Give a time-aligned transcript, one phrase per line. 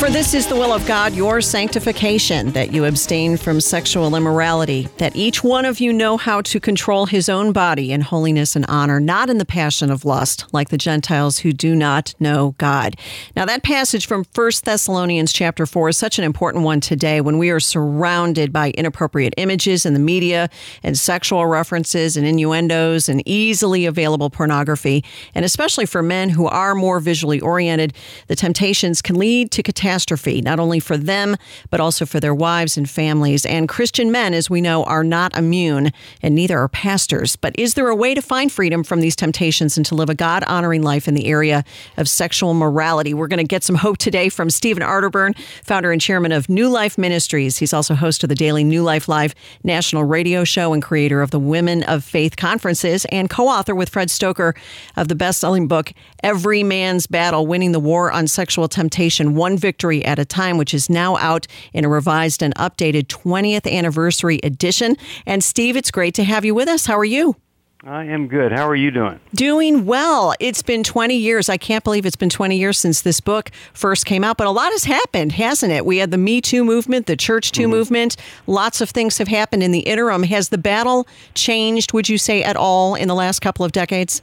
[0.00, 4.88] For this is the will of God, your sanctification, that you abstain from sexual immorality,
[4.96, 8.64] that each one of you know how to control his own body in holiness and
[8.66, 12.96] honor, not in the passion of lust, like the Gentiles who do not know God.
[13.36, 17.36] Now, that passage from 1 Thessalonians chapter 4 is such an important one today when
[17.36, 20.48] we are surrounded by inappropriate images in the media
[20.82, 25.04] and sexual references and innuendos and easily available pornography.
[25.34, 27.92] And especially for men who are more visually oriented,
[28.28, 31.36] the temptations can lead to catastrophe catastrophe, not only for them,
[31.68, 33.44] but also for their wives and families.
[33.44, 35.90] And Christian men, as we know, are not immune,
[36.22, 37.34] and neither are pastors.
[37.34, 40.14] But is there a way to find freedom from these temptations and to live a
[40.14, 41.64] God honoring life in the area
[41.96, 43.14] of sexual morality?
[43.14, 46.68] We're going to get some hope today from Stephen Arterburn, founder and chairman of New
[46.68, 47.58] Life Ministries.
[47.58, 51.32] He's also host of the daily New Life Live national radio show and creator of
[51.32, 54.56] the Women of Faith conferences and co author with Fred Stoeker
[54.96, 59.58] of the best selling book, Every Man's Battle Winning the War on Sexual Temptation, One
[59.58, 63.66] Victory Victory at a Time, which is now out in a revised and updated 20th
[63.66, 64.94] anniversary edition.
[65.24, 66.84] And Steve, it's great to have you with us.
[66.84, 67.36] How are you?
[67.82, 68.52] I am good.
[68.52, 69.18] How are you doing?
[69.34, 70.34] Doing well.
[70.38, 71.48] It's been 20 years.
[71.48, 74.50] I can't believe it's been 20 years since this book first came out, but a
[74.50, 75.86] lot has happened, hasn't it?
[75.86, 77.70] We had the Me Too movement, the Church Too mm-hmm.
[77.70, 78.16] movement.
[78.46, 80.24] Lots of things have happened in the interim.
[80.24, 84.20] Has the battle changed, would you say, at all in the last couple of decades?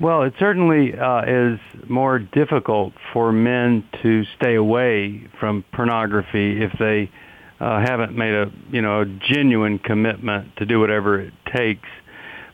[0.00, 6.72] Well, it certainly uh, is more difficult for men to stay away from pornography if
[6.80, 7.10] they
[7.60, 11.88] uh, haven't made a you know a genuine commitment to do whatever it takes.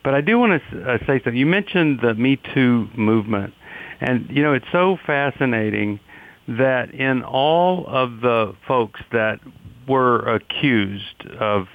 [0.05, 1.37] But I do want to uh, say something.
[1.37, 3.55] You mentioned the Me Too movement,
[4.01, 5.99] and you know it's so fascinating
[6.47, 9.41] that in all of the folks that
[9.89, 11.69] were accused of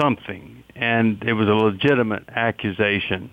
[0.00, 3.30] something, and it was a legitimate accusation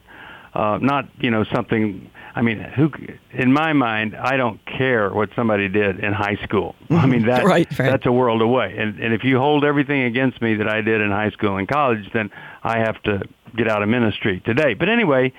[0.55, 2.09] uh, not you know something.
[2.33, 2.91] I mean, who?
[3.33, 6.75] In my mind, I don't care what somebody did in high school.
[6.89, 7.91] I mean that right, right.
[7.91, 8.75] that's a world away.
[8.77, 11.67] And and if you hold everything against me that I did in high school and
[11.67, 12.31] college, then
[12.63, 13.23] I have to
[13.55, 14.73] get out of ministry today.
[14.73, 15.33] But anyway,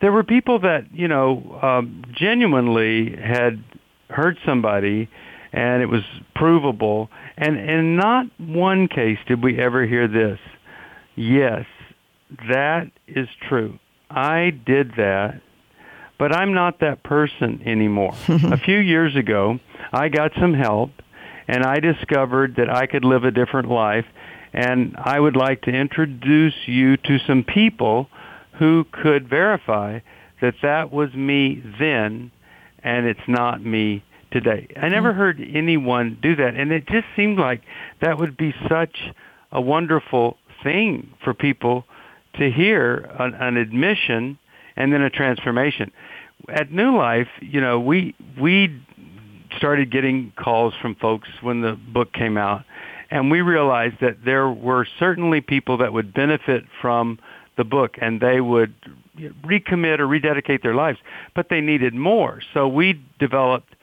[0.00, 3.64] there were people that you know um, genuinely had
[4.10, 5.08] hurt somebody,
[5.52, 6.02] and it was
[6.34, 7.08] provable.
[7.38, 10.38] And in not one case did we ever hear this.
[11.16, 11.64] Yes,
[12.50, 13.78] that is true.
[14.10, 15.40] I did that,
[16.18, 18.14] but I'm not that person anymore.
[18.28, 19.58] a few years ago,
[19.92, 20.90] I got some help
[21.46, 24.06] and I discovered that I could live a different life
[24.52, 28.08] and I would like to introduce you to some people
[28.58, 30.00] who could verify
[30.40, 32.30] that that was me then
[32.82, 34.68] and it's not me today.
[34.76, 35.16] I never mm.
[35.16, 37.62] heard anyone do that and it just seemed like
[38.00, 38.96] that would be such
[39.52, 41.84] a wonderful thing for people
[42.40, 44.38] to hear an, an admission
[44.74, 45.92] and then a transformation.
[46.48, 48.82] At New Life, you know, we we
[49.56, 52.64] started getting calls from folks when the book came out,
[53.10, 57.18] and we realized that there were certainly people that would benefit from
[57.58, 58.74] the book, and they would
[59.44, 60.98] recommit or rededicate their lives,
[61.34, 62.40] but they needed more.
[62.54, 63.74] So we developed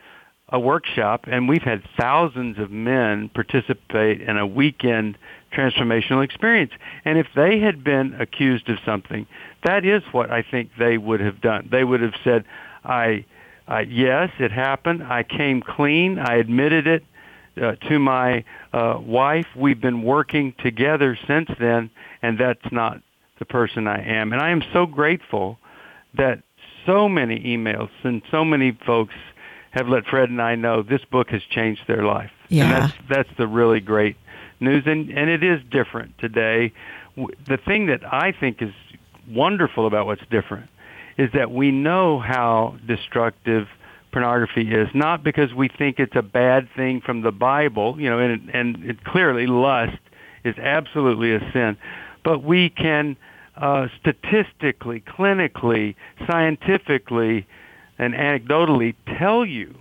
[0.48, 5.16] a workshop, and we've had thousands of men participate in a weekend
[5.52, 6.72] transformational experience.
[7.04, 9.26] And if they had been accused of something,
[9.64, 11.68] that is what I think they would have done.
[11.70, 12.44] They would have said,
[12.84, 13.24] "I,
[13.66, 15.02] uh, yes, it happened.
[15.02, 16.18] I came clean.
[16.18, 17.04] I admitted it."
[17.60, 19.46] Uh, to my uh, wife.
[19.56, 21.90] We've been working together since then,
[22.22, 23.00] and that's not
[23.40, 24.32] the person I am.
[24.32, 25.58] And I am so grateful
[26.14, 26.42] that
[26.86, 29.14] so many emails and so many folks
[29.70, 32.30] have let Fred and I know this book has changed their life.
[32.48, 32.64] Yeah.
[32.64, 34.16] And that's that's the really great
[34.60, 36.72] news and and it is different today.
[37.16, 38.72] The thing that I think is
[39.28, 40.68] wonderful about what's different
[41.16, 43.66] is that we know how destructive
[44.12, 48.18] pornography is not because we think it's a bad thing from the Bible, you know,
[48.18, 49.98] and and it clearly lust
[50.44, 51.76] is absolutely a sin,
[52.24, 53.16] but we can
[53.56, 55.94] uh, statistically, clinically,
[56.26, 57.46] scientifically
[57.98, 59.74] and anecdotally tell you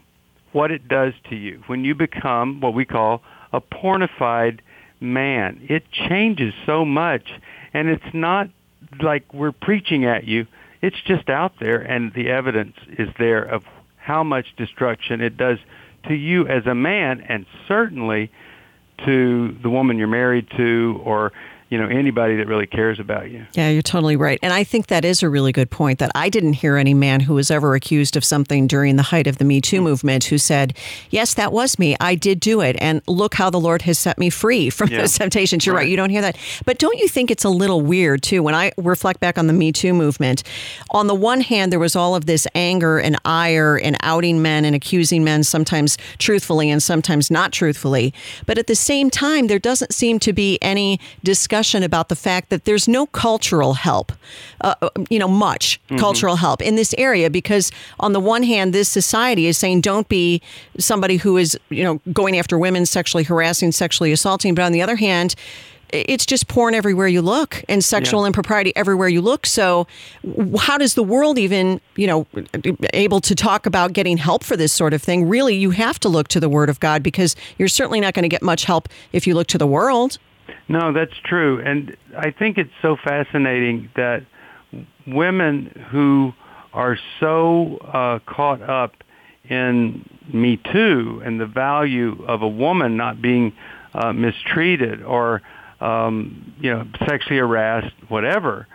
[0.51, 3.21] what it does to you when you become what we call
[3.53, 4.59] a pornified
[4.99, 5.65] man.
[5.69, 7.29] It changes so much,
[7.73, 8.49] and it's not
[9.01, 10.47] like we're preaching at you.
[10.81, 13.63] It's just out there, and the evidence is there of
[13.97, 15.57] how much destruction it does
[16.07, 18.31] to you as a man, and certainly
[19.05, 21.31] to the woman you're married to, or
[21.69, 23.46] you know anybody that really cares about you.
[23.54, 24.40] Yeah, you're totally right.
[24.42, 27.19] And I think that is a really good point that I didn't hear any man
[27.22, 30.38] who was ever accused of something during the height of the Me Too movement who
[30.38, 30.74] said,
[31.10, 31.98] "Yes, that was me.
[32.00, 35.00] I did do it and look how the Lord has set me free from Yeah.
[35.00, 35.81] those temptations." You're right.
[35.81, 35.90] Right.
[35.90, 36.38] You don't hear that.
[36.66, 39.54] But don't you think it's a little weird too when I reflect back on the
[39.54, 40.44] Me Too movement?
[40.92, 44.64] On the one hand, there was all of this anger and ire and outing men
[44.64, 48.14] and accusing men sometimes truthfully and sometimes not truthfully.
[48.46, 52.50] But at the same time, there doesn't seem to be any discussion about the fact
[52.50, 54.12] that there's no cultural help,
[54.62, 54.75] uh,
[55.09, 59.48] you know, much cultural help in this area because on the one hand, this society
[59.48, 60.42] is saying don't be
[60.77, 64.54] somebody who is, you know, going after women, sexually harassing, sexually assaulting.
[64.56, 65.36] But on the other hand,
[65.89, 68.27] it's just porn everywhere you look and sexual Yeah.
[68.27, 69.45] impropriety everywhere you look.
[69.45, 69.88] So,
[70.59, 72.27] how does the world even, you know,
[72.94, 75.30] able to talk about getting help for this sort of thing?
[75.30, 78.24] Really, you have to look to the Word of God because you're certainly not going
[78.24, 80.18] to get much help if you look to the world.
[80.67, 81.61] No, that's true.
[81.61, 84.25] And I think it's so fascinating that
[85.05, 86.33] women who
[86.73, 88.94] are so uh, caught up
[89.49, 93.53] in Me Too and the value of a woman not being
[93.94, 95.41] uh, mistreated or,
[95.79, 98.67] um, you know, sexually harassed, whatever,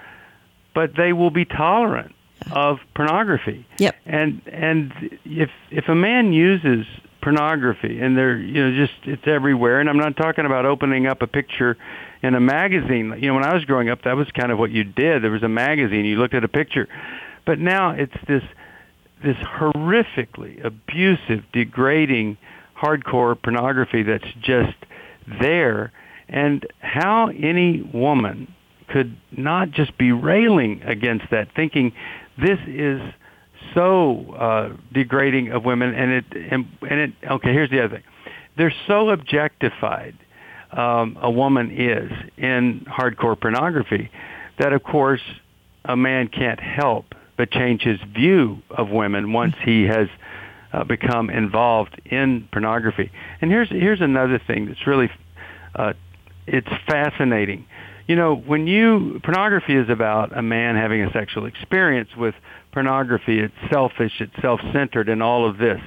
[0.75, 2.15] but they will be tolerant
[2.51, 3.67] of pornography.
[3.79, 3.95] Yep.
[4.07, 4.93] And and
[5.25, 6.87] if if a man uses
[7.23, 11.23] pornography and they're you know just it's everywhere and I'm not talking about opening up
[11.23, 11.77] a picture
[12.23, 13.15] in a magazine.
[13.19, 15.23] You know when I was growing up that was kind of what you did.
[15.23, 16.89] There was a magazine, you looked at a picture.
[17.47, 18.43] But now it's this
[19.23, 22.39] this horrifically abusive, degrading,
[22.77, 24.77] hardcore pornography that's just
[25.41, 25.93] there
[26.29, 28.53] and how any woman
[28.89, 31.93] could not just be railing against that thinking
[32.37, 33.01] this is
[33.75, 38.05] so uh, degrading of women and it and, and it okay here's the other thing
[38.57, 40.15] they're so objectified
[40.73, 44.11] um, a woman is in hardcore pornography
[44.59, 45.23] that of course
[45.85, 50.09] a man can't help but change his view of women once he has
[50.73, 53.11] uh, become involved in pornography.
[53.41, 55.11] And here's here's another thing that's really
[55.75, 55.93] uh,
[56.47, 57.67] it's fascinating.
[58.07, 62.35] You know, when you pornography is about a man having a sexual experience with
[62.73, 65.81] pornography, it's selfish, it's self-centered, and all of this.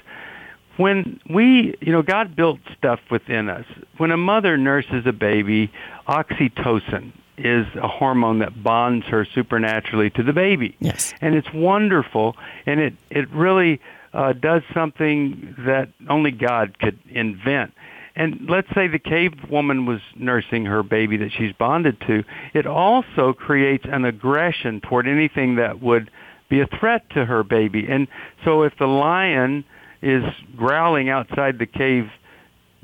[0.78, 3.66] When we, you know, God built stuff within us.
[3.98, 5.72] When a mother nurses a baby,
[6.08, 10.76] oxytocin is a hormone that bonds her supernaturally to the baby.
[10.80, 11.14] Yes.
[11.22, 12.36] And it's wonderful,
[12.66, 13.82] and it, it really
[14.14, 17.74] uh, does something that only God could invent.
[18.18, 22.24] And let's say the cave woman was nursing her baby that she's bonded to.
[22.54, 26.10] It also creates an aggression toward anything that would
[26.50, 27.88] be a threat to her baby.
[27.90, 28.08] And
[28.44, 29.66] so if the lion
[30.02, 30.24] is
[30.56, 32.10] growling outside the cave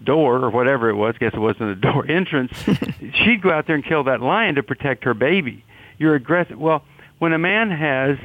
[0.03, 2.53] door or whatever it was, guess it wasn't a door entrance,
[3.23, 5.63] she'd go out there and kill that lion to protect her baby.
[5.97, 6.57] You're aggressive.
[6.57, 6.83] Well,
[7.19, 8.17] when a man has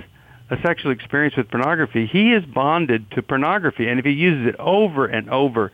[0.49, 3.88] a sexual experience with pornography, he is bonded to pornography.
[3.88, 5.73] And if he uses it over and over,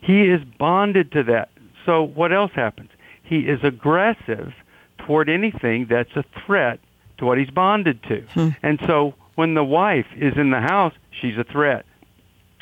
[0.00, 1.50] he is bonded to that.
[1.86, 2.90] So what else happens?
[3.24, 4.52] He is aggressive
[4.98, 6.80] toward anything that's a threat
[7.20, 8.54] to what he's bonded to.
[8.62, 11.86] And so when the wife is in the house, she's a threat.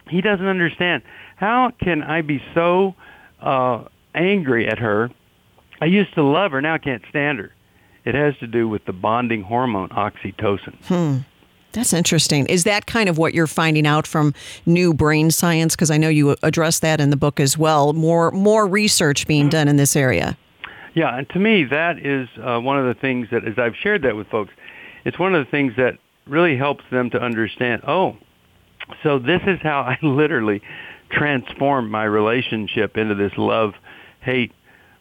[0.09, 1.03] He doesn't understand.
[1.37, 2.95] How can I be so
[3.41, 3.85] uh,
[4.15, 5.11] angry at her?
[5.81, 7.53] I used to love her, now I can't stand her.
[8.05, 10.75] It has to do with the bonding hormone, oxytocin.
[10.85, 11.19] Hmm.
[11.73, 12.47] That's interesting.
[12.47, 14.33] Is that kind of what you're finding out from
[14.65, 15.77] new brain science?
[15.77, 17.93] Because I know you address that in the book as well.
[17.93, 20.37] More more research being done in this area.
[20.95, 24.03] Yeah, and to me, that is uh, one of the things that, as I've shared
[24.03, 24.53] that with folks,
[25.05, 27.83] it's one of the things that really helps them to understand.
[27.87, 28.17] Oh,
[29.03, 30.63] so this is how I literally
[31.11, 33.73] transformed my relationship into this love
[34.21, 34.53] hate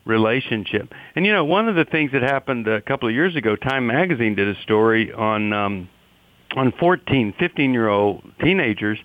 [0.06, 0.92] relationship.
[1.16, 3.88] And you know, one of the things that happened a couple of years ago, Time
[3.88, 5.90] Magazine did a story on um,
[6.56, 8.98] on 14, 15 year old teenagers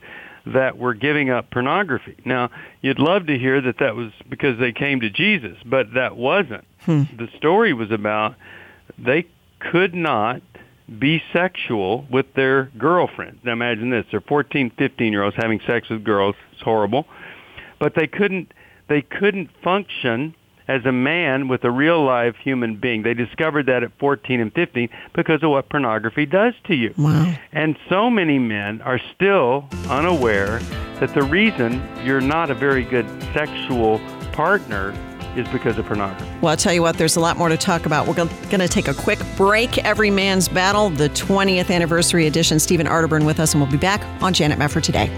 [0.47, 2.17] that were giving up pornography.
[2.25, 6.17] Now, you'd love to hear that that was because they came to Jesus, but that
[6.17, 6.65] wasn't.
[6.85, 7.03] Hmm.
[7.17, 8.35] The story was about
[8.99, 9.27] they
[9.59, 10.43] could not
[10.99, 13.45] be sexual with their girlfriends.
[13.45, 16.35] Now imagine this, they're 14, 15 year olds having sex with girls.
[16.53, 17.07] It's horrible.
[17.79, 18.53] But they couldn't
[18.89, 20.35] they couldn't function
[20.69, 23.03] as a man with a real live human being.
[23.03, 26.95] They discovered that at 14 and 15 because of what pornography does to you.
[26.97, 27.35] Wow.
[27.53, 30.61] And so many men are still unaware
[31.01, 33.99] that the reason you're not a very good sexual
[34.33, 34.93] partner
[35.37, 36.31] is because of pornography.
[36.41, 38.07] Well, I'll tell you what, there's a lot more to talk about.
[38.07, 39.79] We're going to take a quick break.
[39.79, 42.59] Every Man's Battle, the 20th anniversary edition.
[42.59, 45.09] Stephen Arterburn with us, and we'll be back on Janet Mefford today.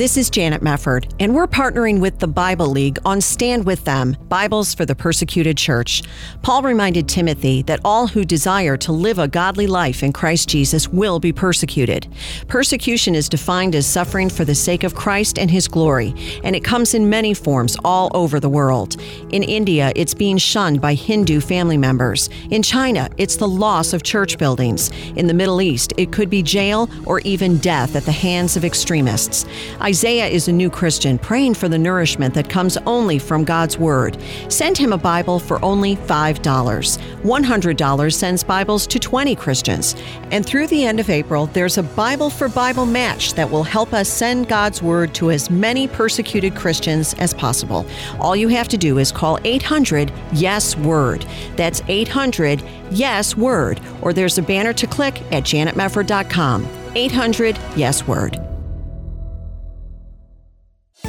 [0.00, 4.16] This is Janet Mefford, and we're partnering with the Bible League on Stand With Them
[4.30, 6.02] Bibles for the Persecuted Church.
[6.40, 10.88] Paul reminded Timothy that all who desire to live a godly life in Christ Jesus
[10.88, 12.08] will be persecuted.
[12.48, 16.14] Persecution is defined as suffering for the sake of Christ and his glory,
[16.44, 18.96] and it comes in many forms all over the world.
[19.32, 22.30] In India, it's being shunned by Hindu family members.
[22.48, 24.90] In China, it's the loss of church buildings.
[25.16, 28.64] In the Middle East, it could be jail or even death at the hands of
[28.64, 29.44] extremists.
[29.90, 34.16] Isaiah is a new Christian praying for the nourishment that comes only from God's Word.
[34.48, 36.98] Send him a Bible for only $5.
[37.24, 39.96] $100 sends Bibles to 20 Christians.
[40.30, 43.92] And through the end of April, there's a Bible for Bible match that will help
[43.92, 47.84] us send God's Word to as many persecuted Christians as possible.
[48.20, 51.26] All you have to do is call 800 Yes Word.
[51.56, 53.80] That's 800 Yes Word.
[54.02, 56.68] Or there's a banner to click at janetmefford.com.
[56.94, 58.49] 800 Yes Word.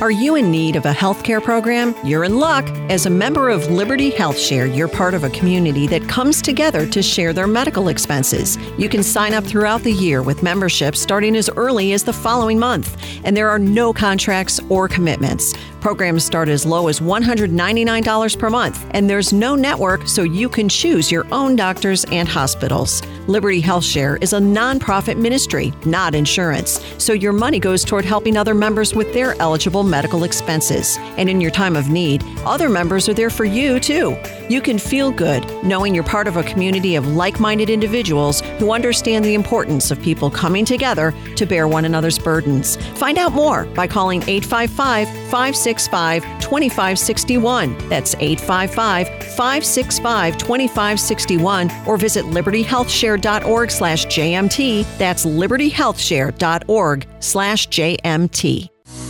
[0.02, 1.94] Are you in need of a healthcare program?
[2.04, 2.66] You're in luck.
[2.90, 6.88] As a member of Liberty Health Share, you're part of a community that comes together
[6.88, 8.58] to share their medical expenses.
[8.80, 12.58] You can sign up throughout the year with membership starting as early as the following
[12.58, 15.54] month, and there are no contracts or commitments.
[15.82, 20.70] Programs start as low as $199 per month, and there's no network, so you can
[20.70, 23.02] choose your own doctors and hospitals.
[23.28, 28.38] Liberty Health Share is a nonprofit ministry, not insurance, so your money goes toward helping
[28.38, 31.00] other members with their eligible medical expenses.
[31.18, 34.16] And in your time of need, other members are there for you too.
[34.50, 38.72] You can feel good knowing you're part of a community of like minded individuals who
[38.72, 42.76] understand the importance of people coming together to bear one another's burdens.
[42.98, 45.08] Find out more by calling 855
[45.80, 47.90] 565 2561.
[47.90, 54.98] That's 855 565 2561 or visit libertyhealthshare.org slash JMT.
[54.98, 58.68] That's libertyhealthshare.org slash JMT.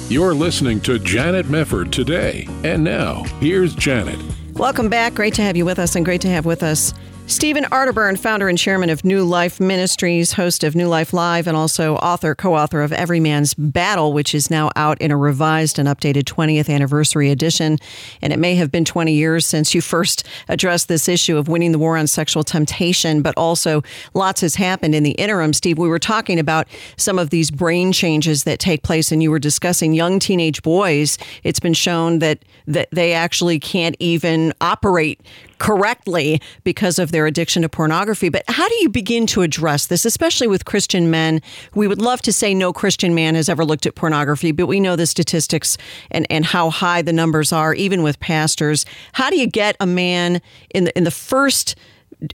[0.09, 2.47] You're listening to Janet Mefford today.
[2.63, 4.19] And now, here's Janet.
[4.53, 5.13] Welcome back.
[5.13, 6.93] Great to have you with us, and great to have with us
[7.31, 11.55] Stephen Arterburn, founder and chairman of New Life Ministries, host of New Life Live, and
[11.55, 15.79] also author, co author of Every Man's Battle, which is now out in a revised
[15.79, 17.77] and updated 20th anniversary edition.
[18.21, 21.71] And it may have been 20 years since you first addressed this issue of winning
[21.71, 23.81] the war on sexual temptation, but also
[24.13, 25.53] lots has happened in the interim.
[25.53, 29.31] Steve, we were talking about some of these brain changes that take place, and you
[29.31, 31.17] were discussing young teenage boys.
[31.43, 35.21] It's been shown that, that they actually can't even operate
[35.61, 38.29] correctly because of their addiction to pornography.
[38.29, 41.39] But how do you begin to address this, especially with Christian men?
[41.75, 44.79] We would love to say no Christian man has ever looked at pornography, but we
[44.79, 45.77] know the statistics
[46.09, 48.87] and, and how high the numbers are, even with pastors.
[49.13, 50.41] How do you get a man
[50.73, 51.75] in the, in the first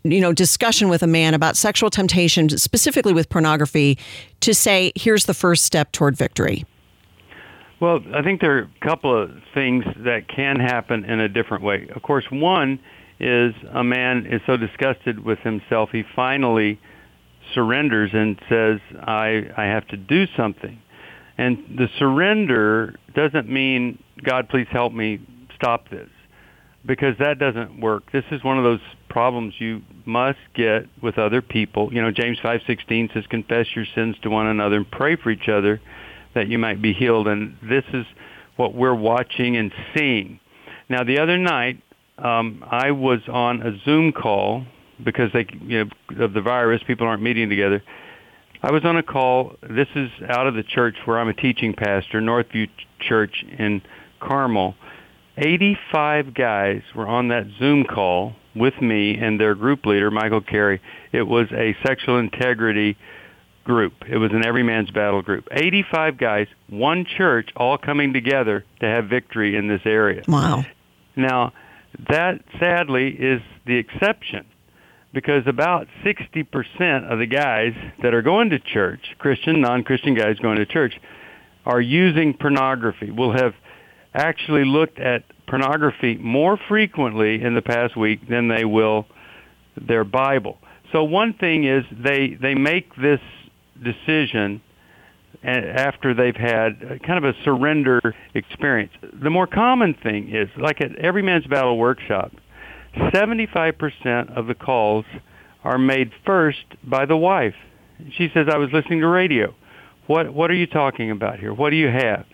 [0.04, 3.98] you know discussion with a man about sexual temptation specifically with pornography
[4.42, 6.66] to say here's the first step toward victory
[7.80, 11.64] well i think there are a couple of things that can happen in a different
[11.64, 12.78] way of course one
[13.20, 16.80] is a man is so disgusted with himself he finally
[17.54, 20.80] surrenders and says I I have to do something.
[21.38, 25.20] And the surrender doesn't mean God please help me
[25.56, 26.10] stop this
[26.86, 28.12] because that doesn't work.
[28.12, 31.94] This is one of those problems you must get with other people.
[31.94, 35.50] You know, James 5:16 says confess your sins to one another and pray for each
[35.50, 35.80] other
[36.34, 38.06] that you might be healed and this is
[38.56, 40.40] what we're watching and seeing.
[40.90, 41.82] Now the other night
[42.18, 44.66] um, I was on a Zoom call
[45.04, 47.84] because they, you know, of the virus, people aren't meeting together.
[48.64, 49.56] I was on a call.
[49.62, 52.70] This is out of the church where I'm a teaching pastor, Northview
[53.00, 53.82] Church in
[54.20, 54.76] Carmel.
[55.38, 60.82] 85 guys were on that Zoom call with me and their group leader, Michael Carey.
[61.12, 62.98] It was a sexual integrity
[63.64, 63.94] group.
[64.10, 65.48] It was an every man's battle group.
[65.52, 70.24] 85 guys, one church, all coming together to have victory in this area.
[70.28, 70.66] Wow.
[71.16, 71.54] Now,
[72.10, 74.46] that sadly is the exception
[75.14, 77.74] because about 60% of the guys
[78.04, 80.94] that are going to church, Christian, non-Christian guys going to church,
[81.66, 83.12] are using pornography.
[83.12, 83.54] Will have
[84.14, 89.06] actually looked at pornography more frequently in the past week than they will
[89.76, 90.58] their Bible.
[90.92, 93.20] So one thing is they they make this
[93.84, 94.62] decision
[95.48, 98.02] after they've had kind of a surrender
[98.34, 98.92] experience.
[99.02, 102.34] The more common thing is like at Every Man's Battle workshop,
[102.96, 105.06] 75% of the calls
[105.64, 107.56] are made first by the wife.
[108.12, 109.56] She says, "I was listening to radio.
[110.08, 111.54] What what are you talking about here?
[111.54, 112.26] What do you have?"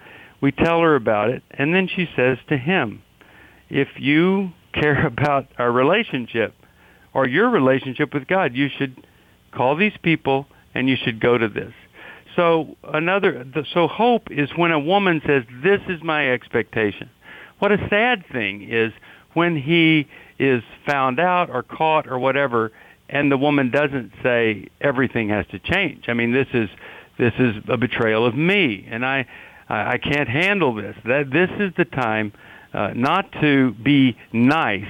[0.42, 3.02] We tell her about it, and then she says to him,
[3.70, 6.54] "If you care about our relationship
[7.14, 9.06] or your relationship with God, you should
[9.52, 11.74] call these people and you should go to this."
[12.36, 17.10] So another so hope is when a woman says, "This is my expectation."
[17.60, 18.92] What a sad thing is
[19.34, 20.08] when he
[20.40, 22.72] is found out or caught or whatever
[23.14, 26.06] and the woman doesn't say everything has to change.
[26.08, 26.70] I mean, this is
[27.18, 29.28] this is a betrayal of me, and I
[29.70, 30.96] I can't handle this.
[31.06, 32.34] That this is the time
[32.74, 34.90] uh, not to be nice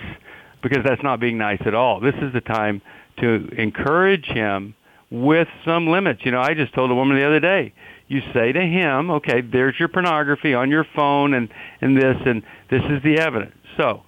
[0.62, 2.00] because that's not being nice at all.
[2.00, 2.82] This is the time
[3.20, 4.74] to encourage him
[5.14, 6.22] with some limits.
[6.26, 7.72] You know, I just told a woman the other day,
[8.08, 11.50] you say to him, okay, there's your pornography on your phone and,
[11.82, 12.42] and this, and
[12.72, 13.56] this is the evidence.
[13.78, 14.02] So,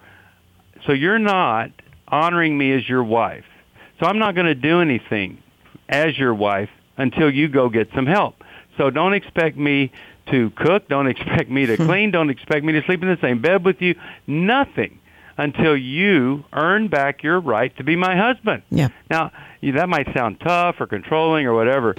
[0.88, 1.69] so you're not
[2.07, 3.45] honoring me as your wife.
[4.00, 5.43] So I'm not going to do anything
[5.88, 8.43] as your wife until you go get some help.
[8.77, 9.91] So don't expect me
[10.31, 10.88] to cook.
[10.88, 12.09] Don't expect me to clean.
[12.09, 13.93] don't expect me to sleep in the same bed with you.
[14.25, 15.00] Nothing
[15.38, 18.63] until you earn back your right to be my husband.
[18.70, 18.89] Yeah.
[19.10, 21.96] Now, that might sound tough or controlling or whatever.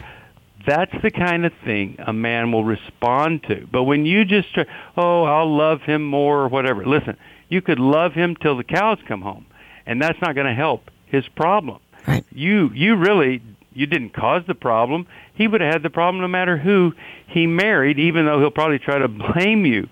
[0.67, 3.69] That's the kind of thing a man will respond to.
[3.71, 4.67] But when you just, try,
[4.97, 6.85] oh, I'll love him more or whatever.
[6.85, 7.17] Listen,
[7.49, 9.47] you could love him till the cows come home,
[9.85, 11.81] and that's not going to help his problem.
[12.07, 12.25] Right.
[12.33, 13.43] You you really
[13.77, 15.07] you didn't cause the problem.
[15.35, 16.95] He would have had the problem no matter who
[17.29, 19.89] he married, even though he'll probably try to blame you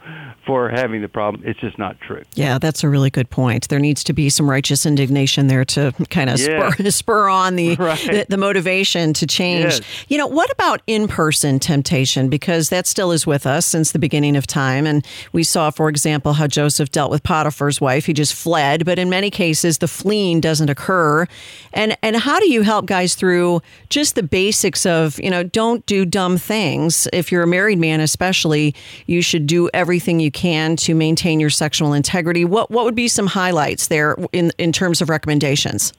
[0.46, 1.42] for having the problem.
[1.44, 2.22] It's just not true.
[2.34, 3.68] Yeah, that's a really good point.
[3.68, 7.76] There needs to be some righteous indignation there to kind of spur, spur on the,
[7.78, 7.98] right.
[7.98, 9.74] the, the motivation to change.
[9.74, 9.80] Yes.
[10.08, 14.36] You know, what about in-person temptation because that still is with us since the beginning
[14.36, 18.06] of time and we saw for example how Joseph dealt with Potiphar's wife.
[18.06, 21.26] He just fled, but in many cases the fleeing doesn't occur.
[21.72, 25.84] And and how do you help guys through just the basics of, you know, don't
[25.86, 27.06] do dumb things.
[27.12, 28.74] If you're a married man especially,
[29.06, 32.44] you should do everything you can to maintain your sexual integrity.
[32.44, 35.92] What what would be some highlights there in in terms of recommendations?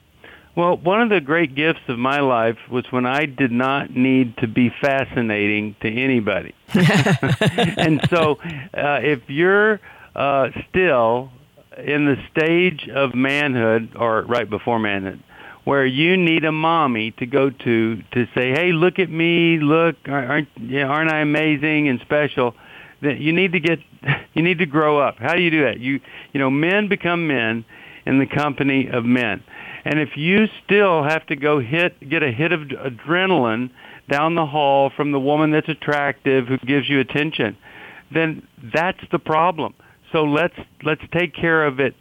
[0.56, 4.38] Well, one of the great gifts of my life was when I did not need
[4.38, 6.54] to be fascinating to anybody.
[6.74, 8.38] and so,
[8.72, 9.80] uh, if you're
[10.14, 11.30] uh, still
[11.76, 15.22] in the stage of manhood or right before manhood,
[15.66, 19.58] where you need a mommy to go to to say, "Hey, look at me!
[19.58, 22.54] Look, aren't yeah, aren't I amazing and special?"
[23.02, 23.80] that you need to get
[24.34, 25.16] you need to grow up.
[25.18, 25.80] How do you do that?
[25.80, 26.00] You
[26.32, 27.64] you know, men become men
[28.06, 29.42] in the company of men.
[29.84, 33.70] And if you still have to go hit get a hit of adrenaline
[34.08, 37.56] down the hall from the woman that's attractive who gives you attention,
[38.14, 39.74] then that's the problem.
[40.12, 41.96] So let's let's take care of it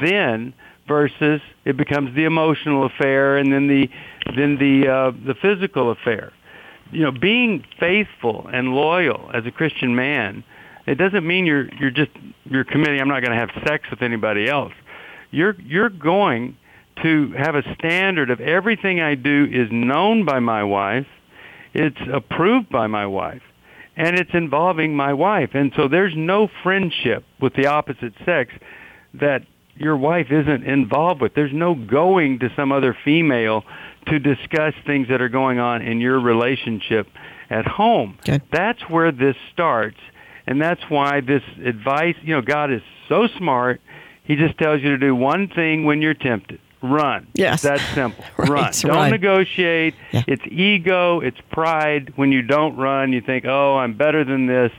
[0.00, 0.54] then
[0.90, 3.88] versus it becomes the emotional affair and then the
[4.36, 6.32] then the uh, the physical affair
[6.92, 10.44] you know, being faithful and loyal as a Christian man,
[10.86, 12.10] it doesn't mean you're you're just
[12.44, 13.00] you're committing.
[13.00, 14.72] I'm not going to have sex with anybody else.
[15.30, 16.56] You're you're going
[17.02, 21.06] to have a standard of everything I do is known by my wife,
[21.72, 23.42] it's approved by my wife,
[23.96, 25.50] and it's involving my wife.
[25.54, 28.52] And so there's no friendship with the opposite sex
[29.14, 29.42] that
[29.80, 31.34] your wife isn't involved with.
[31.34, 33.64] There's no going to some other female
[34.06, 37.08] to discuss things that are going on in your relationship
[37.48, 38.18] at home.
[38.20, 38.40] Okay.
[38.52, 39.98] That's where this starts.
[40.46, 43.80] And that's why this advice, you know, God is so smart.
[44.24, 46.60] He just tells you to do one thing when you're tempted.
[46.82, 47.28] Run.
[47.34, 47.62] Yes.
[47.62, 48.24] That's simple.
[48.36, 48.72] right, run.
[48.72, 49.10] Don't right.
[49.10, 49.94] negotiate.
[50.12, 50.22] Yeah.
[50.26, 52.14] It's ego, it's pride.
[52.16, 54.72] When you don't run, you think, "Oh, I'm better than this."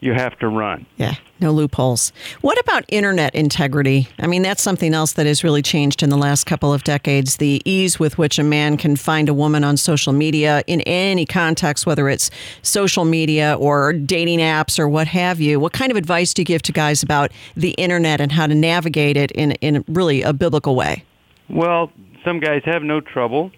[0.00, 0.86] You have to run.
[0.96, 2.12] Yeah, no loopholes.
[2.40, 4.08] What about internet integrity?
[4.20, 7.38] I mean, that's something else that has really changed in the last couple of decades.
[7.38, 11.26] The ease with which a man can find a woman on social media in any
[11.26, 12.30] context, whether it's
[12.62, 15.58] social media or dating apps or what have you.
[15.58, 18.54] What kind of advice do you give to guys about the internet and how to
[18.54, 21.04] navigate it in, in really a biblical way?
[21.48, 21.90] Well,
[22.24, 23.50] some guys have no trouble,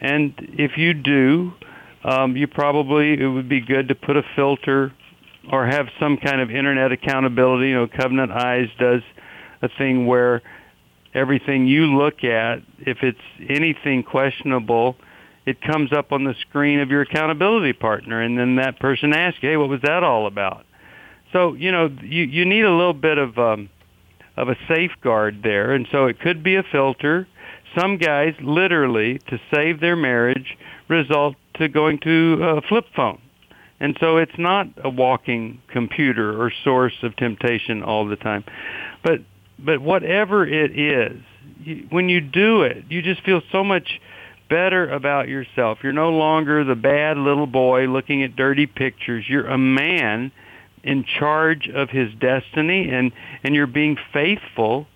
[0.00, 1.54] and if you do,
[2.04, 4.92] um, you probably it would be good to put a filter
[5.50, 7.68] or have some kind of internet accountability.
[7.68, 9.02] You know, Covenant Eyes does
[9.62, 10.42] a thing where
[11.14, 14.96] everything you look at, if it's anything questionable,
[15.46, 19.38] it comes up on the screen of your accountability partner, and then that person asks
[19.40, 20.66] "Hey, what was that all about?"
[21.32, 23.70] So you know you you need a little bit of um,
[24.36, 27.26] of a safeguard there, and so it could be a filter.
[27.78, 30.56] Some guys literally to save their marriage
[30.88, 33.20] result to going to a flip phone.
[33.80, 38.44] And so it's not a walking computer or source of temptation all the time.
[39.02, 39.20] But
[39.58, 41.20] but whatever it is,
[41.60, 44.00] you, when you do it, you just feel so much
[44.48, 45.78] better about yourself.
[45.82, 49.24] You're no longer the bad little boy looking at dirty pictures.
[49.28, 50.32] You're a man
[50.82, 53.12] in charge of his destiny and
[53.44, 54.86] and you're being faithful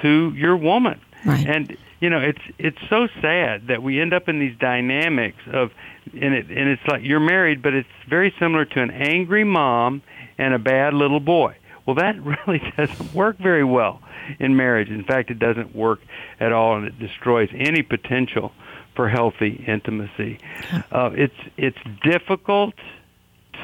[0.00, 1.00] to your woman.
[1.24, 1.46] Right.
[1.46, 5.70] And you know, it's it's so sad that we end up in these dynamics of
[6.12, 10.02] and it and it's like you're married but it's very similar to an angry mom
[10.36, 11.54] and a bad little boy.
[11.86, 14.02] Well, that really doesn't work very well
[14.40, 14.88] in marriage.
[14.88, 16.00] In fact, it doesn't work
[16.40, 18.50] at all and it destroys any potential
[18.96, 20.38] for healthy intimacy.
[20.90, 22.74] Uh, it's it's difficult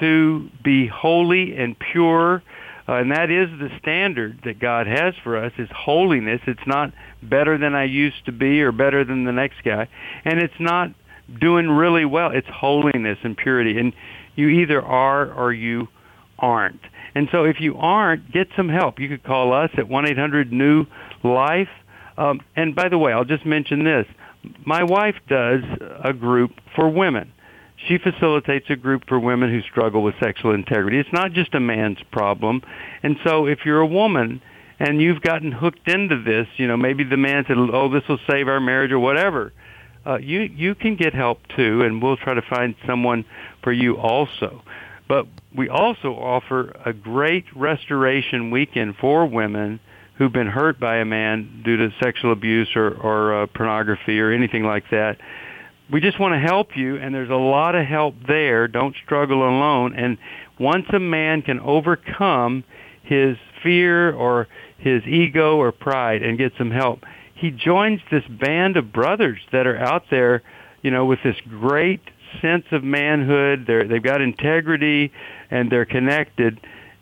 [0.00, 2.42] to be holy and pure,
[2.88, 6.40] uh, and that is the standard that God has for us is holiness.
[6.46, 9.88] It's not better than I used to be or better than the next guy,
[10.24, 10.92] and it's not
[11.40, 12.30] doing really well.
[12.30, 13.92] It's holiness and purity, and
[14.36, 15.88] you either are or you
[16.38, 16.80] aren't.
[17.14, 19.00] And so if you aren't, get some help.
[19.00, 21.68] You could call us at 1-800-NEW-LIFE.
[22.16, 24.06] Um, and by the way, I'll just mention this.
[24.64, 25.62] My wife does
[26.02, 27.32] a group for women.
[27.86, 30.98] She facilitates a group for women who struggle with sexual integrity.
[30.98, 32.62] It's not just a man's problem.
[33.02, 34.42] And so if you're a woman
[34.80, 38.18] and you've gotten hooked into this, you know, maybe the man said, "Oh, this will
[38.28, 39.52] save our marriage" or whatever.
[40.04, 43.24] Uh, you you can get help too, and we'll try to find someone
[43.62, 44.62] for you also.
[45.08, 49.80] But we also offer a great restoration weekend for women
[50.18, 54.32] who've been hurt by a man due to sexual abuse or, or uh, pornography or
[54.32, 55.16] anything like that.
[55.90, 58.68] We just want to help you, and there's a lot of help there.
[58.68, 59.94] Don't struggle alone.
[59.94, 60.18] And
[60.58, 62.64] once a man can overcome
[63.02, 68.76] his fear or his ego or pride and get some help, he joins this band
[68.76, 70.42] of brothers that are out there,
[70.82, 72.02] you know, with this great
[72.42, 73.64] sense of manhood.
[73.66, 75.12] They're, they've got integrity,
[75.50, 76.60] and they're connected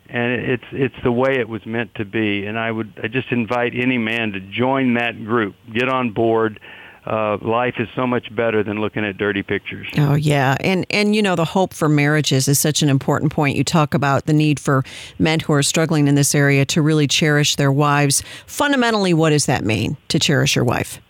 [0.08, 2.46] and it's it's the way it was meant to be.
[2.46, 6.60] And I would I just invite any man to join that group, get on board.
[7.06, 9.86] Uh, life is so much better than looking at dirty pictures.
[9.96, 13.56] Oh yeah, and and you know the hope for marriages is such an important point.
[13.56, 14.82] You talk about the need for
[15.18, 18.24] men who are struggling in this area to really cherish their wives.
[18.46, 21.00] Fundamentally, what does that mean to cherish your wife?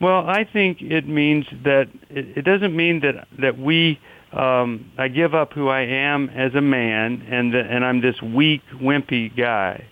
[0.00, 3.98] Well, I think it means that it, it doesn't mean that that we
[4.32, 8.22] um, I give up who I am as a man, and the, and I'm this
[8.22, 9.84] weak, wimpy guy.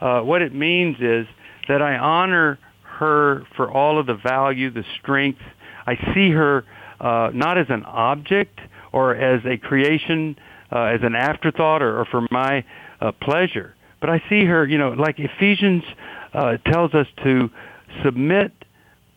[0.00, 1.26] Uh, what it means is
[1.68, 2.58] that I honor
[2.98, 5.40] her for all of the value, the strength.
[5.86, 6.64] I see her
[7.00, 8.60] uh, not as an object
[8.92, 10.36] or as a creation,
[10.72, 12.64] uh, as an afterthought, or, or for my
[13.00, 15.84] uh, pleasure, but I see her, you know, like Ephesians
[16.32, 17.50] uh, tells us to
[18.04, 18.52] submit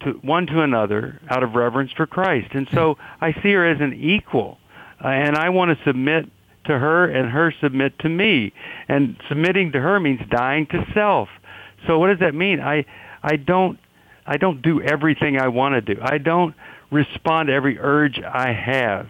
[0.01, 2.49] to one to another out of reverence for Christ.
[2.53, 4.57] And so I see her as an equal,
[5.03, 6.29] uh, and I want to submit
[6.65, 8.53] to her and her submit to me.
[8.87, 11.29] And submitting to her means dying to self.
[11.87, 12.59] So what does that mean?
[12.59, 12.85] I
[13.23, 13.79] I don't
[14.25, 15.99] I don't do everything I want to do.
[16.01, 16.55] I don't
[16.91, 19.09] respond to every urge I have.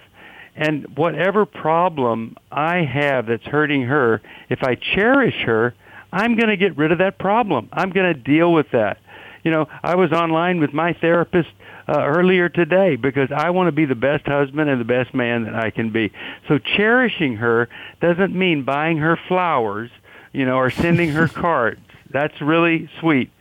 [0.55, 5.73] And whatever problem I have that's hurting her, if I cherish her,
[6.11, 7.69] I'm going to get rid of that problem.
[7.71, 8.99] I'm going to deal with that.
[9.43, 11.49] You know, I was online with my therapist
[11.87, 15.45] uh, earlier today because I want to be the best husband and the best man
[15.45, 16.11] that I can be.
[16.47, 17.69] So cherishing her
[18.01, 19.89] doesn't mean buying her flowers,
[20.31, 21.79] you know, or sending her cards.
[22.11, 23.31] That's really sweet.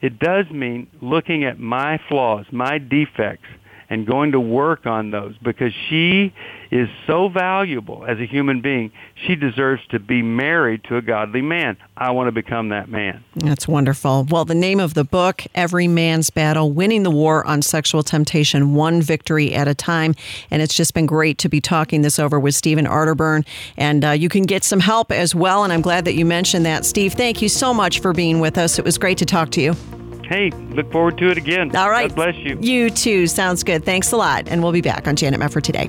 [0.00, 3.48] It does mean looking at my flaws, my defects,
[3.90, 6.32] and going to work on those because she
[6.70, 8.92] is so valuable as a human being.
[9.14, 11.78] She deserves to be married to a godly man.
[11.96, 13.24] I want to become that man.
[13.34, 14.26] That's wonderful.
[14.30, 18.74] Well, the name of the book, Every Man's Battle Winning the War on Sexual Temptation,
[18.74, 20.14] One Victory at a Time.
[20.50, 23.46] And it's just been great to be talking this over with Stephen Arterburn.
[23.76, 25.64] And uh, you can get some help as well.
[25.64, 26.84] And I'm glad that you mentioned that.
[26.84, 28.78] Steve, thank you so much for being with us.
[28.78, 29.97] It was great to talk to you.
[30.28, 31.74] Hey, look forward to it again.
[31.74, 32.08] All right.
[32.08, 32.58] God bless you.
[32.60, 33.26] You too.
[33.26, 33.84] Sounds good.
[33.84, 34.46] Thanks a lot.
[34.48, 35.88] And we'll be back on Janet Mefford today.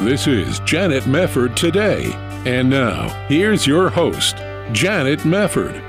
[0.00, 2.12] This is Janet Mefford today.
[2.46, 4.36] And now, here's your host,
[4.70, 5.82] Janet Mefford.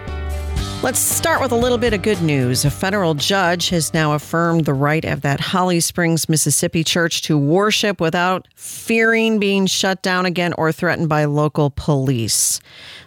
[0.82, 2.65] Let's start with a little bit of good news.
[2.65, 7.38] A federal judge has now affirmed the right of that Holly Springs, Mississippi church to
[7.38, 12.60] worship without fearing being shut down again or threatened by local police.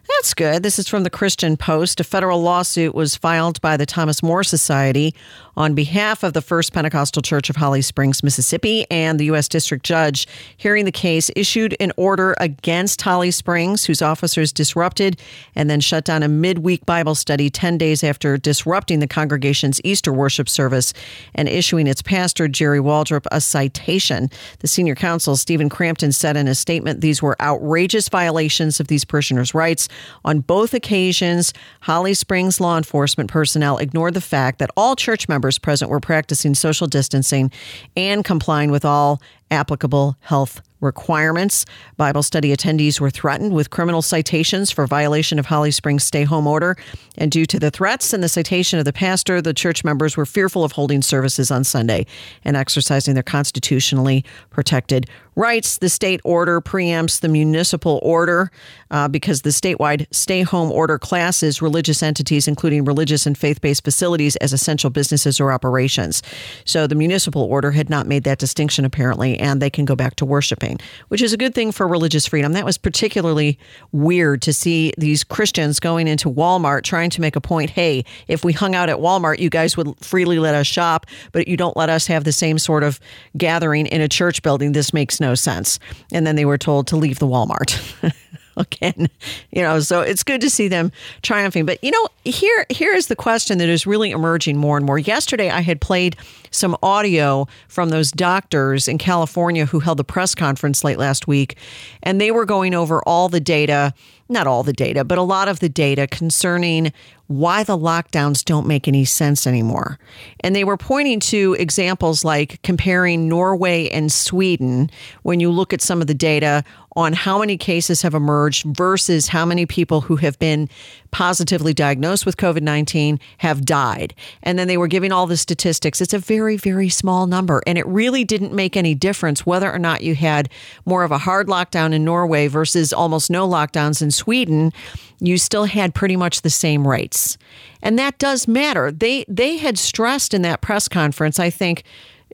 [0.08, 0.62] That's good.
[0.62, 2.00] This is from the Christian Post.
[2.00, 5.14] A federal lawsuit was filed by the Thomas More Society
[5.56, 9.48] on behalf of the First Pentecostal Church of Holly Springs, Mississippi, and the U.S.
[9.48, 15.20] District Judge hearing the case issued an order against Holly Springs, whose officers disrupted
[15.54, 20.12] and then shut down a midweek Bible study 10 days after disrupting the congregation's Easter
[20.12, 20.92] worship service
[21.34, 24.30] and issuing its pastor, Jerry Waldrop, a citation.
[24.60, 29.04] The senior counsel, Stephen Crampton, said in a statement these were outrageous violations of these
[29.04, 29.88] parishioners' rights.
[30.24, 35.58] On both occasions, Holly Springs law enforcement personnel ignored the fact that all church members
[35.58, 37.50] present were practicing social distancing
[37.96, 41.64] and complying with all applicable health requirements.
[41.96, 46.46] Bible study attendees were threatened with criminal citations for violation of Holly Springs stay home
[46.46, 46.76] order.
[47.16, 50.26] And due to the threats and the citation of the pastor, the church members were
[50.26, 52.06] fearful of holding services on Sunday
[52.44, 55.78] and exercising their constitutionally protected rights.
[55.78, 58.50] The state order preempts the municipal order
[58.90, 63.84] uh, because the statewide stay home order classes religious entities, including religious and faith based
[63.84, 66.22] facilities, as essential businesses or operations.
[66.64, 70.16] So the municipal order had not made that distinction, apparently, and they can go back
[70.16, 72.52] to worshiping, which is a good thing for religious freedom.
[72.52, 73.58] That was particularly
[73.92, 78.44] weird to see these Christians going into Walmart trying to make a point hey, if
[78.44, 81.76] we hung out at Walmart, you guys would freely let us shop, but you don't
[81.76, 83.00] let us have the same sort of
[83.36, 84.72] gathering in a church building.
[84.72, 85.78] This makes no sense.
[86.12, 87.80] And then they were told to leave the Walmart.
[88.56, 89.08] again
[89.50, 93.06] you know so it's good to see them triumphing but you know here here is
[93.06, 96.16] the question that is really emerging more and more yesterday i had played
[96.50, 101.56] some audio from those doctors in california who held the press conference late last week
[102.02, 103.94] and they were going over all the data
[104.32, 106.92] not all the data, but a lot of the data concerning
[107.28, 109.98] why the lockdowns don't make any sense anymore.
[110.40, 114.90] And they were pointing to examples like comparing Norway and Sweden
[115.22, 116.64] when you look at some of the data
[116.94, 120.68] on how many cases have emerged versus how many people who have been
[121.12, 124.14] positively diagnosed with COVID 19 have died.
[124.42, 126.00] And then they were giving all the statistics.
[126.00, 127.62] It's a very, very small number.
[127.66, 130.48] And it really didn't make any difference whether or not you had
[130.84, 134.72] more of a hard lockdown in Norway versus almost no lockdowns in Sweden.
[135.20, 137.38] You still had pretty much the same rates.
[137.82, 138.90] And that does matter.
[138.90, 141.84] They, they had stressed in that press conference, I think,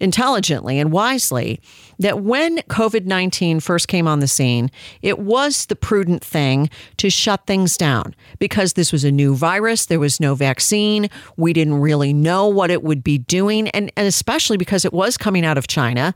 [0.01, 1.61] intelligently and wisely
[1.99, 4.71] that when COVID 19 first came on the scene,
[5.03, 9.87] it was the prudent thing to shut things down because this was a new virus.
[9.87, 11.09] There was no vaccine.
[11.37, 13.69] We didn't really know what it would be doing.
[13.71, 16.15] And, and especially because it was coming out of China.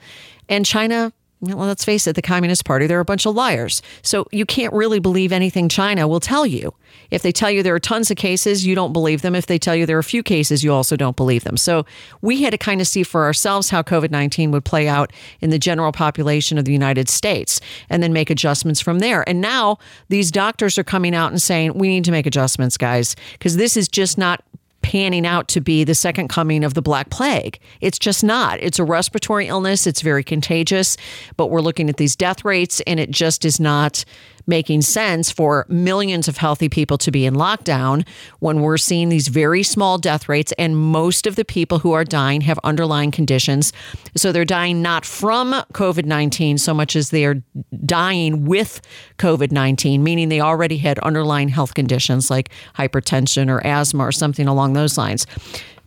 [0.49, 3.83] And China well, let's face it, the Communist Party, they're a bunch of liars.
[4.02, 6.72] So you can't really believe anything China will tell you.
[7.11, 9.35] If they tell you there are tons of cases, you don't believe them.
[9.35, 11.57] If they tell you there are a few cases, you also don't believe them.
[11.57, 11.85] So
[12.20, 15.50] we had to kind of see for ourselves how COVID 19 would play out in
[15.50, 19.28] the general population of the United States and then make adjustments from there.
[19.28, 19.78] And now
[20.09, 23.76] these doctors are coming out and saying, we need to make adjustments, guys, because this
[23.76, 24.44] is just not
[24.83, 27.59] panning out to be the second coming of the Black Plague.
[27.81, 28.61] It's just not.
[28.61, 30.97] It's a respiratory illness, it's very contagious,
[31.37, 34.05] but we're looking at these death rates, and it just is not
[34.46, 38.07] making sense for millions of healthy people to be in lockdown
[38.40, 42.05] when we're seeing these very small death rates and most of the people who are
[42.05, 43.72] dying have underlying conditions.
[44.16, 47.42] So they're dying not from COVID 19 so much as they are
[47.85, 48.81] dying with
[49.18, 54.46] COVID 19, meaning they already had underlying health conditions like hypertension or asthma or something
[54.46, 55.26] along those lines.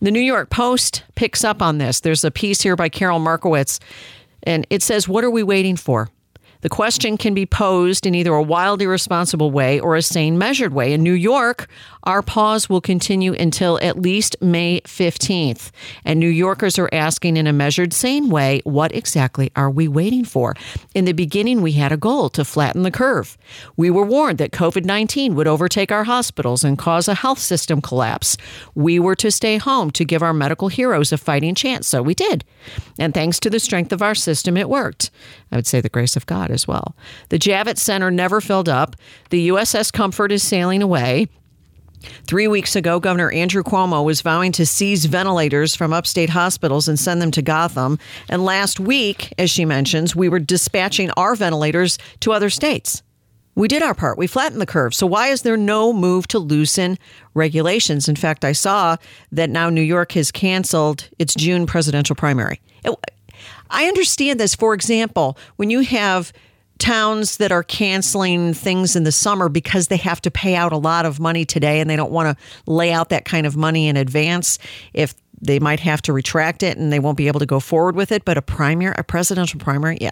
[0.02, 2.02] The New York Post picks up on this.
[2.02, 3.80] There's a piece here by Carol Markowitz,
[4.44, 6.10] and it says, What are we waiting for?
[6.66, 10.74] The question can be posed in either a wildly responsible way or a sane, measured
[10.74, 10.94] way.
[10.94, 11.68] In New York,
[12.06, 15.70] our pause will continue until at least May 15th.
[16.06, 20.26] And New Yorkers are asking in a measured, sane way, what exactly are we waiting
[20.26, 20.56] for?
[20.96, 23.38] In the beginning, we had a goal to flatten the curve.
[23.78, 27.80] We were warned that COVID 19 would overtake our hospitals and cause a health system
[27.80, 28.38] collapse.
[28.74, 31.88] We were to stay home to give our medical heroes a fighting chance.
[31.88, 32.44] So we did.
[32.98, 35.12] And thanks to the strength of our system, it worked.
[35.52, 36.96] I would say the grace of God as well.
[37.30, 38.96] The Javits Center never filled up.
[39.30, 41.28] The USS Comfort is sailing away.
[42.28, 47.00] Three weeks ago, Governor Andrew Cuomo was vowing to seize ventilators from upstate hospitals and
[47.00, 48.00] send them to Gotham.
[48.30, 53.04] And last week, as she mentions, we were dispatching our ventilators to other states.
[53.56, 54.18] We did our part.
[54.18, 54.94] We flattened the curve.
[54.94, 56.98] So why is there no move to loosen
[57.34, 58.10] regulations?
[58.10, 58.98] In fact, I saw
[59.32, 62.60] that now New York has canceled its June presidential primary.
[63.70, 64.56] I understand this.
[64.56, 66.34] For example, when you have
[66.78, 70.78] towns that are canceling things in the summer because they have to pay out a
[70.78, 73.88] lot of money today and they don't want to lay out that kind of money
[73.88, 74.60] in advance
[74.94, 77.96] if they might have to retract it and they won't be able to go forward
[77.96, 80.12] with it but a primary a presidential primary yeah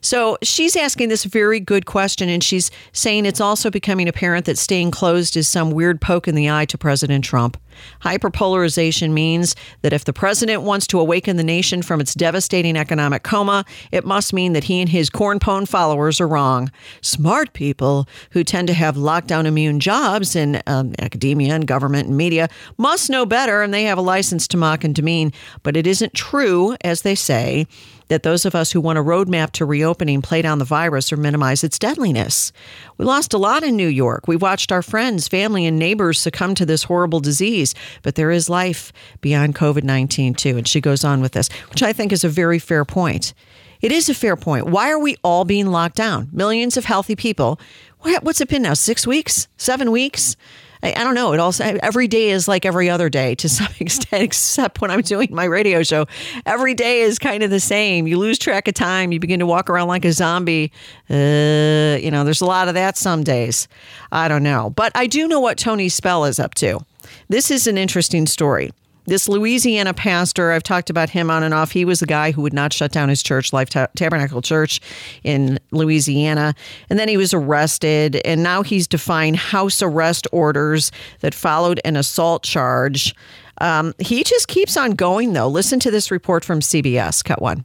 [0.00, 4.58] so she's asking this very good question, and she's saying it's also becoming apparent that
[4.58, 7.56] staying closed is some weird poke in the eye to President Trump.
[8.02, 13.22] Hyperpolarization means that if the president wants to awaken the nation from its devastating economic
[13.22, 16.70] coma, it must mean that he and his cornpone followers are wrong.
[17.02, 22.16] Smart people who tend to have lockdown immune jobs in um, academia and government and
[22.16, 25.32] media must know better, and they have a license to mock and demean.
[25.62, 27.66] But it isn't true, as they say
[28.08, 31.16] that those of us who want a roadmap to reopening play down the virus or
[31.16, 32.52] minimize its deadliness.
[32.96, 34.26] We lost a lot in New York.
[34.26, 38.50] We watched our friends, family, and neighbors succumb to this horrible disease, but there is
[38.50, 40.56] life beyond COVID 19 too.
[40.56, 43.34] And she goes on with this, which I think is a very fair point.
[43.80, 44.66] It is a fair point.
[44.66, 46.28] Why are we all being locked down?
[46.32, 47.60] Millions of healthy people.
[48.00, 48.74] What's it been now?
[48.74, 49.48] Six weeks?
[49.56, 50.36] Seven weeks?
[50.82, 51.32] I, I, don't know.
[51.32, 55.02] It also every day is like every other day to some extent, except when I'm
[55.02, 56.06] doing my radio show.
[56.46, 58.06] Every day is kind of the same.
[58.06, 59.12] You lose track of time.
[59.12, 60.72] You begin to walk around like a zombie.
[61.10, 63.68] Uh, you know, there's a lot of that some days.
[64.12, 66.80] I don't know, but I do know what Tony Spell is up to.
[67.28, 68.70] This is an interesting story.
[69.08, 71.70] This Louisiana pastor, I've talked about him on and off.
[71.72, 74.82] He was the guy who would not shut down his church, Life Tabernacle Church
[75.24, 76.54] in Louisiana.
[76.90, 78.16] And then he was arrested.
[78.26, 83.14] And now he's defying house arrest orders that followed an assault charge.
[83.62, 85.48] Um, he just keeps on going, though.
[85.48, 87.24] Listen to this report from CBS.
[87.24, 87.64] Cut one.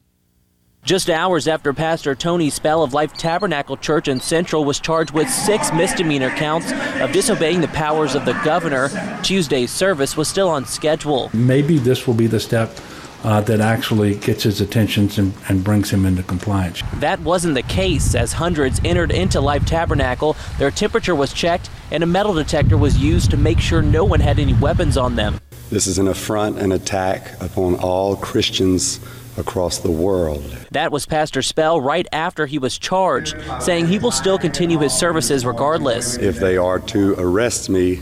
[0.83, 5.29] Just hours after Pastor Tony Spell of Life Tabernacle Church in Central was charged with
[5.29, 8.89] six misdemeanor counts of disobeying the powers of the governor,
[9.23, 11.29] Tuesday's service was still on schedule.
[11.31, 12.77] Maybe this will be the step
[13.23, 16.83] uh, that actually gets his attention and, and, brings him into compliance.
[16.95, 20.35] That wasn't the case as hundreds entered into Life Tabernacle.
[20.59, 24.19] Their temperature was checked and a metal detector was used to make sure no one
[24.19, 25.39] had any weapons on them.
[25.69, 28.99] This is an affront and attack upon all Christians
[29.37, 30.43] across the world.
[30.71, 34.93] That was Pastor Spell right after he was charged, saying he will still continue his
[34.93, 36.17] services regardless.
[36.17, 38.01] If they are to arrest me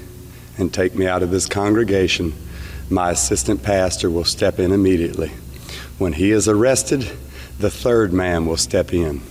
[0.58, 2.34] and take me out of this congregation,
[2.90, 5.32] my assistant pastor will step in immediately.
[5.98, 7.10] When he is arrested,
[7.60, 9.22] the third man will step in.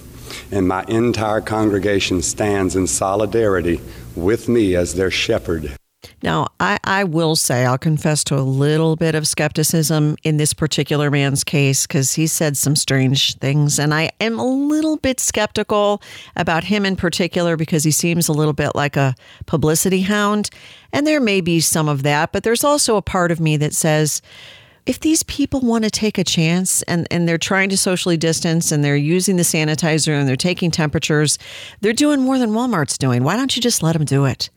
[0.50, 3.80] And my entire congregation stands in solidarity
[4.16, 5.76] with me as their shepherd.
[6.22, 10.52] Now, I, I will say, I'll confess to a little bit of skepticism in this
[10.52, 13.78] particular man's case because he said some strange things.
[13.78, 16.02] And I am a little bit skeptical
[16.36, 19.14] about him in particular because he seems a little bit like a
[19.46, 20.50] publicity hound.
[20.92, 23.74] And there may be some of that, but there's also a part of me that
[23.74, 24.20] says,
[24.86, 28.72] if these people want to take a chance and, and they're trying to socially distance
[28.72, 31.38] and they're using the sanitizer and they're taking temperatures,
[31.80, 33.22] they're doing more than Walmart's doing.
[33.22, 34.50] Why don't you just let them do it?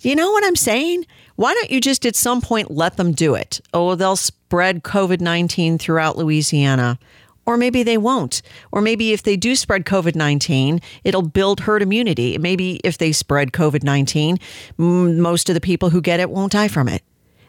[0.00, 1.04] You know what I'm saying?
[1.36, 3.60] Why don't you just at some point let them do it?
[3.74, 6.98] Oh, they'll spread COVID 19 throughout Louisiana.
[7.46, 8.42] Or maybe they won't.
[8.70, 12.38] Or maybe if they do spread COVID 19, it'll build herd immunity.
[12.38, 14.38] Maybe if they spread COVID 19,
[14.78, 17.02] most of the people who get it won't die from it.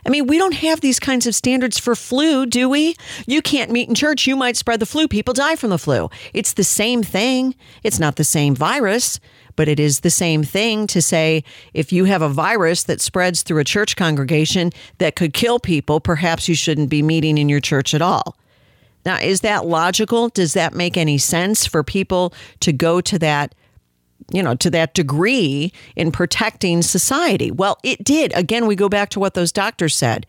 [0.05, 2.95] I mean, we don't have these kinds of standards for flu, do we?
[3.27, 4.25] You can't meet in church.
[4.25, 5.07] You might spread the flu.
[5.07, 6.09] People die from the flu.
[6.33, 7.55] It's the same thing.
[7.83, 9.19] It's not the same virus,
[9.61, 11.43] but it is the same thing to say
[11.75, 15.99] if you have a virus that spreads through a church congregation that could kill people,
[15.99, 18.35] perhaps you shouldn't be meeting in your church at all.
[19.05, 20.29] Now, is that logical?
[20.29, 23.53] Does that make any sense for people to go to that?
[24.31, 27.51] you know, to that degree in protecting society.
[27.51, 28.35] Well, it did.
[28.35, 30.25] Again, we go back to what those doctors said.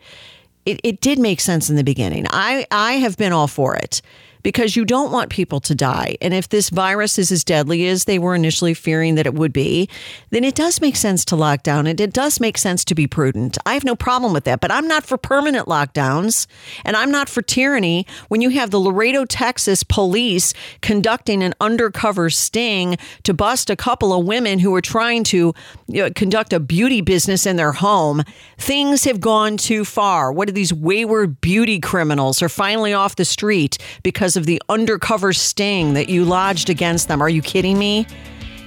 [0.67, 2.27] It, it did make sense in the beginning.
[2.29, 4.01] I, I have been all for it
[4.43, 6.17] because you don't want people to die.
[6.21, 9.53] And if this virus is as deadly as they were initially fearing that it would
[9.53, 9.89] be,
[10.29, 13.07] then it does make sense to lock down and it does make sense to be
[13.07, 13.57] prudent.
[13.65, 16.45] I have no problem with that, but I'm not for permanent lockdowns
[16.83, 22.29] and I'm not for tyranny when you have the Laredo, Texas police conducting an undercover
[22.29, 25.53] sting to bust a couple of women who were trying to
[25.87, 28.23] you know, conduct a beauty business in their home.
[28.57, 30.31] Things have gone too far.
[30.31, 35.33] What are these wayward beauty criminals are finally off the street because of the undercover
[35.33, 37.21] sting that you lodged against them?
[37.21, 38.05] Are you kidding me?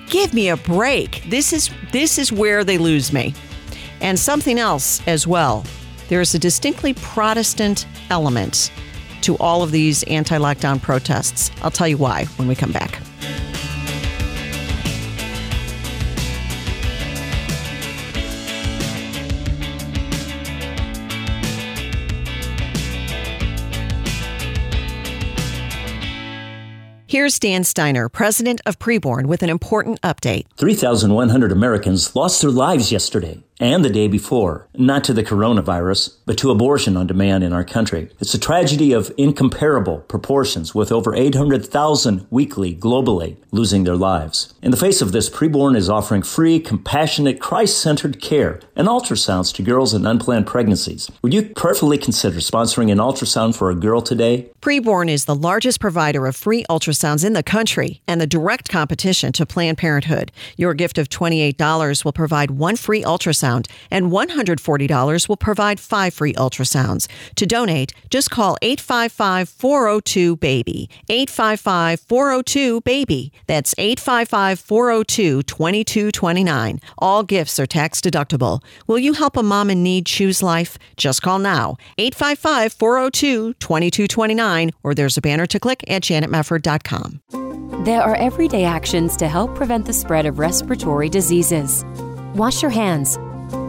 [0.09, 1.25] Give me a break.
[1.29, 3.35] This is this is where they lose me.
[4.01, 5.65] And something else as well.
[6.09, 8.71] There is a distinctly Protestant element
[9.23, 11.51] to all of these anti-lockdown protests.
[11.63, 13.01] I'll tell you why when we come back.
[27.17, 30.45] Here's Dan Steiner, president of Preborn, with an important update.
[30.59, 36.37] 3,100 Americans lost their lives yesterday and the day before, not to the coronavirus, but
[36.39, 38.11] to abortion on demand in our country.
[38.21, 44.53] It's a tragedy of incomparable proportions with over 800,000 weekly globally losing their lives.
[44.61, 49.63] In the face of this, Preborn is offering free, compassionate, Christ-centered care and ultrasounds to
[49.63, 51.11] girls in unplanned pregnancies.
[51.23, 54.51] Would you prayerfully consider sponsoring an ultrasound for a girl today?
[54.61, 59.33] Preborn is the largest provider of free ultrasounds in the country and the direct competition
[59.33, 60.33] to Planned Parenthood.
[60.57, 66.15] Your gift of $28 will provide one free ultrasound ultrasound, and $140 will provide five
[66.15, 67.09] free ultrasounds.
[67.37, 70.89] To donate, just call 855 402 BABY.
[71.09, 73.33] 855 402 BABY.
[73.47, 76.81] That's 855 402 2229.
[76.99, 78.63] All gifts are tax deductible.
[78.87, 80.79] Will you help a mom in need choose life?
[80.97, 87.21] Just call now 855 402 2229 or there's a banner to click at janetmefford.com.
[87.85, 91.85] There are everyday actions to help prevent the spread of respiratory diseases.
[92.35, 93.19] Wash your hands.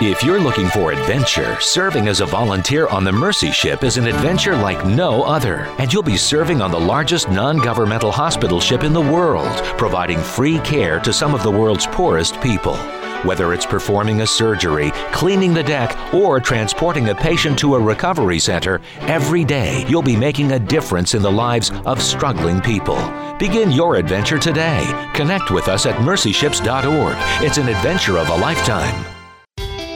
[0.00, 4.08] If you're looking for adventure, serving as a volunteer on the Mercy Ship is an
[4.08, 5.66] adventure like no other.
[5.78, 10.18] And you'll be serving on the largest non governmental hospital ship in the world, providing
[10.18, 12.74] free care to some of the world's poorest people.
[13.22, 18.40] Whether it's performing a surgery, cleaning the deck, or transporting a patient to a recovery
[18.40, 22.98] center, every day you'll be making a difference in the lives of struggling people.
[23.38, 24.84] Begin your adventure today.
[25.14, 27.16] Connect with us at mercyships.org.
[27.46, 29.13] It's an adventure of a lifetime.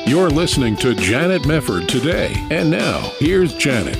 [0.08, 2.32] You're listening to Janet Mefford today.
[2.50, 3.98] And now, here's Janet.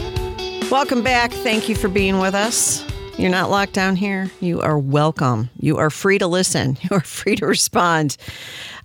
[0.70, 1.30] Welcome back.
[1.30, 2.82] Thank you for being with us.
[3.18, 4.30] You're not locked down here.
[4.40, 5.50] You are welcome.
[5.60, 6.78] You are free to listen.
[6.82, 8.16] You are free to respond.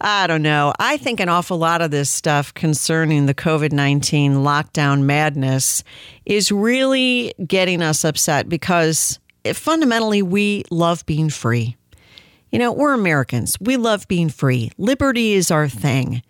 [0.01, 0.73] I don't know.
[0.79, 5.81] I think an awful lot of this stuff concerning the COVID 19 lockdown madness
[6.25, 9.17] is really getting us upset because
[9.53, 11.77] fundamentally we love being free.
[12.51, 13.55] You know, we're Americans.
[13.61, 14.71] We love being free.
[14.77, 16.21] Liberty is our thing.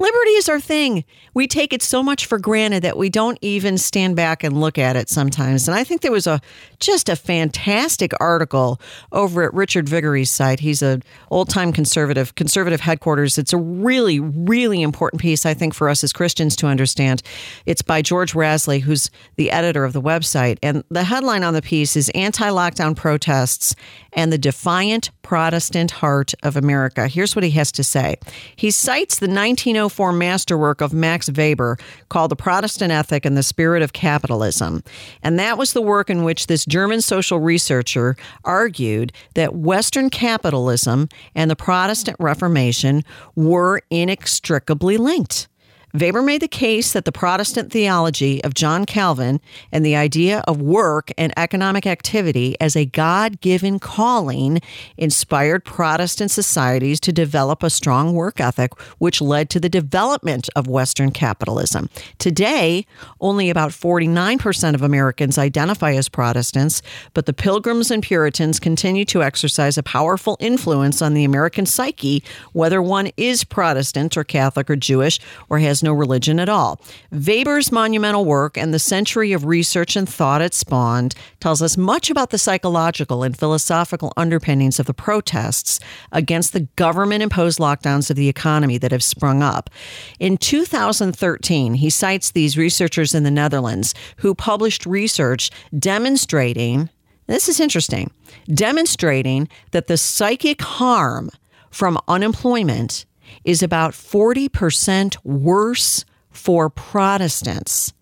[0.00, 1.04] Liberty is our thing.
[1.34, 4.78] We take it so much for granted that we don't even stand back and look
[4.78, 5.68] at it sometimes.
[5.68, 6.40] And I think there was a
[6.78, 8.80] just a fantastic article
[9.12, 10.60] over at Richard Viguerie's site.
[10.60, 13.36] He's an old time conservative, conservative headquarters.
[13.36, 17.22] It's a really, really important piece, I think, for us as Christians to understand.
[17.66, 20.56] It's by George Rasley, who's the editor of the website.
[20.62, 23.74] And the headline on the piece is Anti Lockdown Protests
[24.14, 27.06] and the Defiant Protestant Heart of America.
[27.06, 28.16] Here's what he has to say.
[28.56, 31.76] He cites the 1904 masterwork of Max Weber
[32.08, 34.82] called The Protestant Ethic and the Spirit of Capitalism.
[35.22, 41.08] And that was the work in which this German social researcher argued that Western capitalism
[41.34, 43.04] and the Protestant Reformation
[43.36, 45.48] were inextricably linked.
[45.92, 49.40] Weber made the case that the Protestant theology of John Calvin
[49.72, 54.60] and the idea of work and economic activity as a God given calling
[54.96, 60.68] inspired Protestant societies to develop a strong work ethic, which led to the development of
[60.68, 61.90] Western capitalism.
[62.18, 62.86] Today,
[63.20, 66.82] only about 49% of Americans identify as Protestants,
[67.14, 72.22] but the Pilgrims and Puritans continue to exercise a powerful influence on the American psyche,
[72.52, 75.18] whether one is Protestant or Catholic or Jewish
[75.48, 76.80] or has no religion at all.
[77.10, 82.10] Weber's monumental work and the century of research and thought it spawned tells us much
[82.10, 85.80] about the psychological and philosophical underpinnings of the protests
[86.12, 89.70] against the government imposed lockdowns of the economy that have sprung up.
[90.18, 96.90] In 2013, he cites these researchers in the Netherlands who published research demonstrating
[97.30, 98.10] this is interesting,
[98.52, 101.30] demonstrating that the psychic harm
[101.70, 103.06] from unemployment
[103.44, 107.92] is about 40% worse for Protestants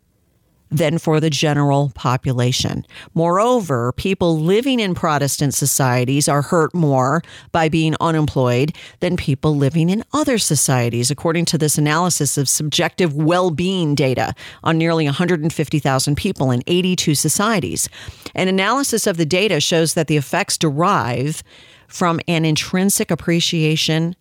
[0.71, 2.85] than for the general population.
[3.15, 7.23] Moreover, people living in Protestant societies are hurt more
[7.53, 13.15] by being unemployed than people living in other societies, according to this analysis of subjective
[13.15, 17.89] well being data on nearly 150,000 people in 82 societies.
[18.35, 21.43] An analysis of the data shows that the effects derive
[21.87, 24.15] from an intrinsic appreciation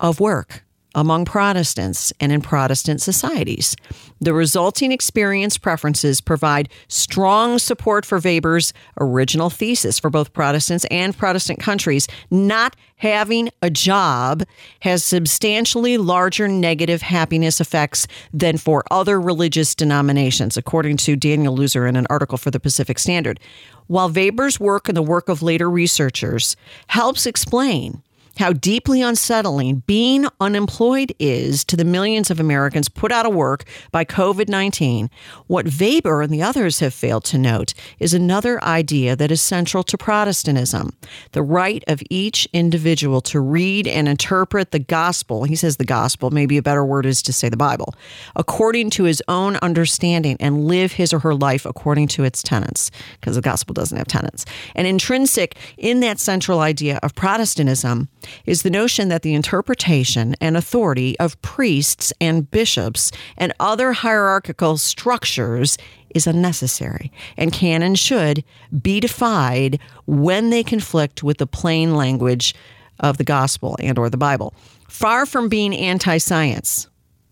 [0.00, 0.64] of work
[0.96, 3.76] among Protestants and in Protestant societies.
[4.18, 11.16] The resulting experience preferences provide strong support for Weber's original thesis for both Protestants and
[11.16, 12.08] Protestant countries.
[12.30, 14.44] Not having a job
[14.80, 21.86] has substantially larger negative happiness effects than for other religious denominations, according to Daniel Luzer
[21.86, 23.38] in an article for the Pacific Standard.
[23.86, 26.56] While Weber's work and the work of later researchers
[26.88, 28.02] helps explain
[28.38, 33.64] how deeply unsettling being unemployed is to the millions of Americans put out of work
[33.90, 35.10] by COVID 19,
[35.46, 39.82] what Weber and the others have failed to note is another idea that is central
[39.84, 40.90] to Protestantism
[41.32, 45.44] the right of each individual to read and interpret the gospel.
[45.44, 47.94] He says the gospel, maybe a better word is to say the Bible,
[48.34, 52.90] according to his own understanding and live his or her life according to its tenets,
[53.20, 54.44] because the gospel doesn't have tenets.
[54.74, 58.08] And intrinsic in that central idea of Protestantism
[58.44, 64.76] is the notion that the interpretation and authority of priests and bishops and other hierarchical
[64.76, 65.78] structures
[66.14, 68.42] is unnecessary and can and should
[68.82, 72.54] be defied when they conflict with the plain language
[73.00, 74.54] of the gospel and or the Bible.
[74.88, 76.88] Far from being anti-science,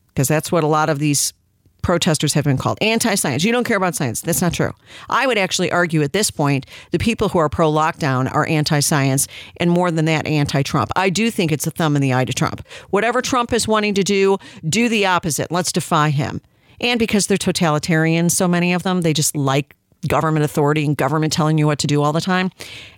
[0.09, 1.33] because that's what a lot of these
[1.85, 3.45] protesters have been called anti science.
[3.45, 4.23] You don't care about science.
[4.23, 4.73] That's not true.
[5.09, 8.81] I would actually argue at this point the people who are pro lockdown are anti
[8.81, 9.29] science
[9.59, 10.91] and more than that, anti Trump.
[10.97, 12.67] I do think it's a thumb in the eye to Trump.
[12.91, 15.53] Whatever Trump is wanting to do, do the opposite.
[15.53, 16.41] Let's defy him.
[16.81, 19.77] And because they're totalitarian, so many of them, they just like
[20.09, 22.51] government authority and government telling you what to do all the time.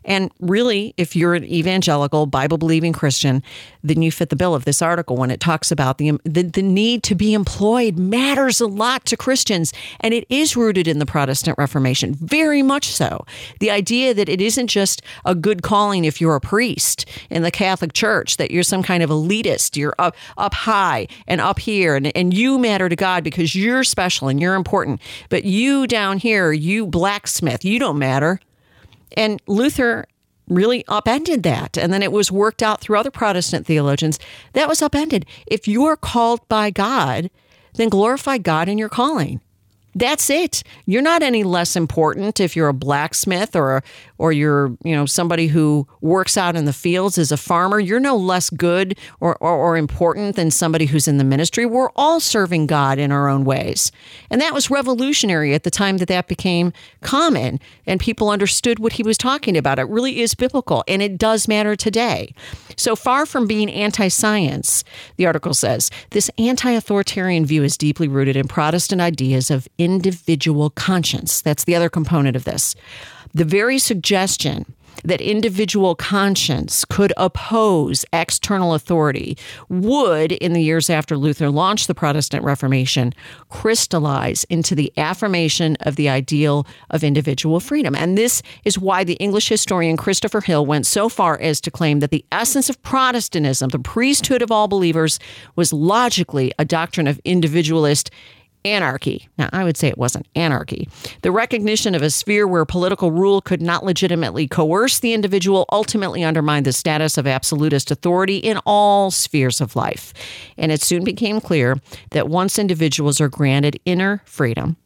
[0.07, 3.43] And really, if you're an evangelical, Bible believing Christian,
[3.83, 6.63] then you fit the bill of this article when it talks about the, the, the
[6.63, 9.73] need to be employed matters a lot to Christians.
[10.01, 13.27] And it is rooted in the Protestant Reformation, very much so.
[13.61, 17.51] The idea that it isn't just a good calling if you're a priest in the
[17.51, 21.97] Catholic Church, that you're some kind of elitist, you're up, up high and up here,
[21.97, 25.01] and, and you matter to God because you're special and you're important.
[25.29, 28.41] But you down here, you blacksmith, you don't matter.
[29.13, 30.07] And Luther
[30.49, 31.77] really upended that.
[31.77, 34.19] And then it was worked out through other Protestant theologians.
[34.53, 35.27] That was upended.
[35.47, 37.31] If you are called by God,
[37.75, 39.41] then glorify God in your calling.
[39.97, 40.63] That's it.
[40.85, 43.83] You're not any less important if you're a blacksmith or
[44.19, 47.81] or you're, you know, somebody who works out in the fields as a farmer.
[47.81, 51.67] You're no less good or, or, or important than somebody who's in the ministry.
[51.67, 53.93] We're all serving God in our own ways.
[54.31, 56.73] And that was revolutionary at the time that that became
[57.03, 59.79] common and people understood what he was talking about.
[59.79, 62.35] It really is biblical and it does matter today.
[62.77, 64.85] So far from being anti science,
[65.17, 70.71] the article says, this anti authoritarian view is deeply rooted in Protestant ideas of individual
[70.71, 71.41] conscience.
[71.41, 72.75] That's the other component of this.
[73.33, 74.75] The very suggestion
[75.05, 79.37] that individual conscience could oppose external authority
[79.69, 83.13] would, in the years after Luther launched the Protestant Reformation,
[83.49, 87.95] crystallize into the affirmation of the ideal of individual freedom.
[87.95, 92.01] And this is why the English historian Christopher Hill went so far as to claim
[92.01, 95.19] that the essence of Protestantism, the priesthood of all believers,
[95.55, 98.11] was logically a doctrine of individualist
[98.67, 99.29] anarchy.
[99.39, 100.89] Now, I would say it wasn't anarchy.
[101.23, 106.25] The recognition of a sphere where political rule could not legitimately coerce the individual ultimately
[106.25, 110.13] undermined the status of absolutist authority in all spheres of life.
[110.59, 111.77] And it soon became clear
[112.11, 114.77] that once individuals are granted inner freedom,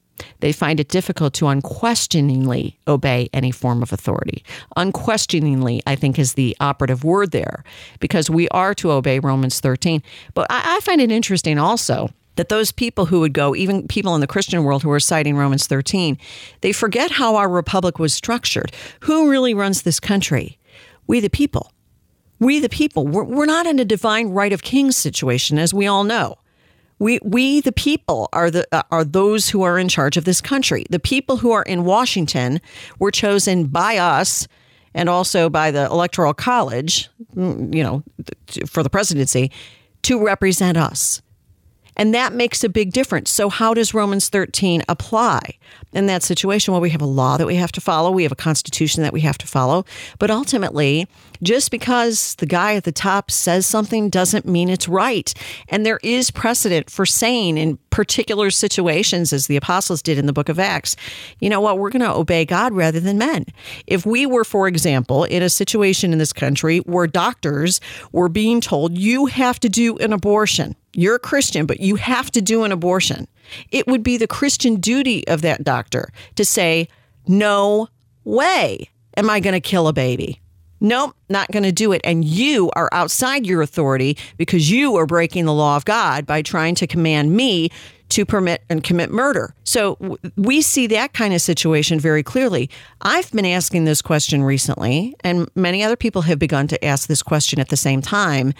[0.41, 4.45] they find it difficult to unquestioningly obey any form of authority.
[4.77, 7.65] Unquestioningly, I think, is the operative word there,
[8.01, 10.03] because we are to obey Romans 13.
[10.35, 14.15] But I, I find it interesting also that those people who would go, even people
[14.15, 16.19] in the Christian world who are citing Romans 13,
[16.61, 18.73] they forget how our republic was structured.
[19.01, 20.59] Who really runs this country?
[21.07, 21.73] We, the people.
[22.39, 23.07] We, the people.
[23.07, 26.39] We're, we're not in a divine right of kings situation, as we all know.
[26.99, 30.43] We, we, the people, are the uh, are those who are in charge of this
[30.43, 30.85] country.
[30.91, 32.61] The people who are in Washington
[32.99, 34.47] were chosen by us,
[34.93, 38.03] and also by the Electoral College, mm, you know,
[38.67, 39.51] for the presidency,
[40.03, 41.23] to represent us.
[41.97, 43.31] And that makes a big difference.
[43.31, 45.41] So, how does Romans 13 apply
[45.93, 46.73] in that situation?
[46.73, 49.13] Well, we have a law that we have to follow, we have a constitution that
[49.13, 49.85] we have to follow.
[50.19, 51.07] But ultimately,
[51.43, 55.33] just because the guy at the top says something doesn't mean it's right.
[55.69, 60.33] And there is precedent for saying in particular situations, as the apostles did in the
[60.33, 60.97] book of Acts,
[61.41, 63.45] you know what, we're going to obey God rather than men.
[63.87, 67.81] If we were, for example, in a situation in this country where doctors
[68.13, 72.31] were being told, you have to do an abortion, you're a Christian, but you have
[72.33, 73.29] to do an abortion.
[73.71, 76.89] It would be the Christian duty of that doctor to say,
[77.27, 77.89] no
[78.25, 80.41] way am I going to kill a baby.
[80.81, 82.01] Nope, not going to do it.
[82.05, 86.41] And you are outside your authority because you are breaking the law of God by
[86.41, 87.71] trying to command me
[88.11, 89.55] to permit and commit murder.
[89.65, 92.69] So we see that kind of situation very clearly.
[93.01, 97.23] I've been asking this question recently, and many other people have begun to ask this
[97.23, 98.53] question at the same time.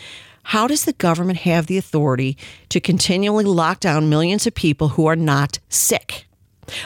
[0.45, 2.37] How does the government have the authority
[2.71, 6.27] to continually lock down millions of people who are not sick?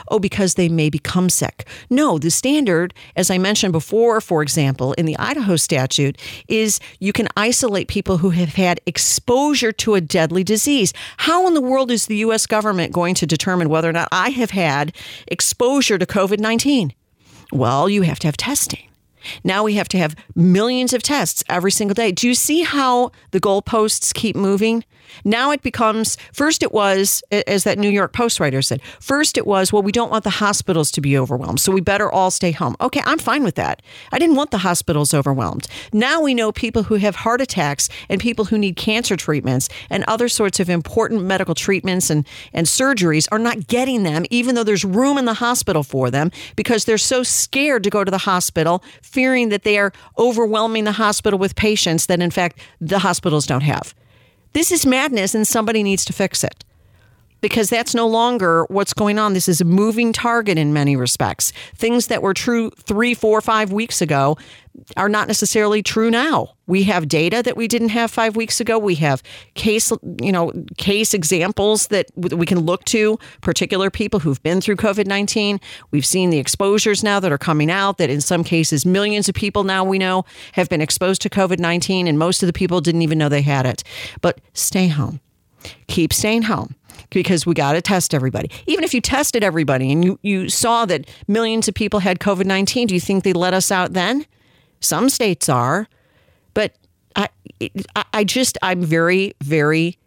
[0.09, 1.66] Oh, because they may become sick.
[1.91, 7.12] No, the standard, as I mentioned before, for example, in the Idaho statute, is you
[7.12, 10.93] can isolate people who have had exposure to a deadly disease.
[11.18, 12.47] How in the world is the U.S.
[12.47, 14.95] government going to determine whether or not I have had
[15.26, 16.93] exposure to COVID 19?
[17.53, 18.89] Well, you have to have testing.
[19.43, 22.12] Now we have to have millions of tests every single day.
[22.12, 24.85] Do you see how the goalposts keep moving?
[25.24, 28.80] Now it becomes first it was as that New York Post writer said.
[29.00, 32.10] First it was well we don't want the hospitals to be overwhelmed, so we better
[32.10, 32.76] all stay home.
[32.80, 33.82] Okay, I'm fine with that.
[34.12, 35.68] I didn't want the hospitals overwhelmed.
[35.92, 40.04] Now we know people who have heart attacks and people who need cancer treatments and
[40.04, 44.64] other sorts of important medical treatments and and surgeries are not getting them even though
[44.64, 48.18] there's room in the hospital for them because they're so scared to go to the
[48.18, 53.46] hospital fearing that they are overwhelming the hospital with patients that in fact the hospitals
[53.46, 53.94] don't have.
[54.55, 56.64] This is madness and somebody needs to fix it
[57.40, 59.34] because that's no longer what's going on.
[59.34, 61.52] This is a moving target in many respects.
[61.74, 64.38] Things that were true three, four, five weeks ago
[64.97, 66.55] are not necessarily true now.
[66.66, 68.79] We have data that we didn't have five weeks ago.
[68.79, 69.22] We have
[69.55, 74.77] case, you know, case examples that we can look to, particular people who've been through
[74.77, 75.61] COVID 19.
[75.91, 79.35] We've seen the exposures now that are coming out, that in some cases, millions of
[79.35, 82.81] people now we know have been exposed to COVID 19, and most of the people
[82.81, 83.85] didn't even know they had it.
[84.20, 85.20] But stay home.
[85.87, 86.75] Keep staying home
[87.11, 88.51] because we got to test everybody.
[88.66, 92.45] Even if you tested everybody and you, you saw that millions of people had COVID
[92.45, 94.27] 19, do you think they let us out then?
[94.81, 95.89] Some states are.
[96.55, 96.75] But
[97.16, 97.29] I,
[98.12, 99.99] I just, I'm very, very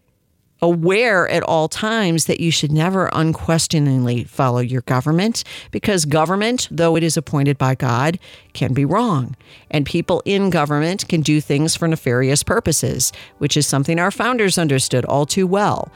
[0.62, 6.96] aware at all times that you should never unquestioningly follow your government because government, though
[6.96, 8.18] it is appointed by God,
[8.54, 9.36] can be wrong.
[9.70, 14.58] And people in government can do things for nefarious purposes, which is something our founders
[14.58, 15.92] understood all too well.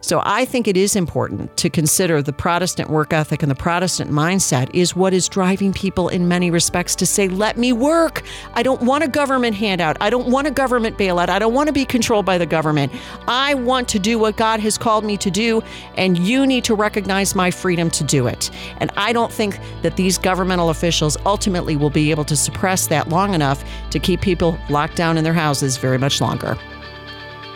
[0.00, 4.10] So I think it is important to consider the Protestant work ethic and the Protestant
[4.10, 8.22] mindset is what is driving people in many respects to say, let me work.
[8.54, 9.96] I don't want a government handout.
[10.00, 11.28] I don't want a government bailout.
[11.28, 12.92] I don't want to be controlled by the government.
[13.26, 15.62] I want to do what God has called me to do,
[15.96, 18.50] and you need to recognize my freedom to do it.
[18.78, 23.08] And I don't think that these governmental officials ultimately will be able to suppress that
[23.08, 26.56] long enough to keep people locked down in their houses very much longer.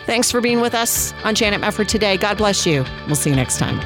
[0.05, 2.17] Thanks for being with us on Janet Mefford today.
[2.17, 2.83] God bless you.
[3.07, 3.79] We'll see you next time.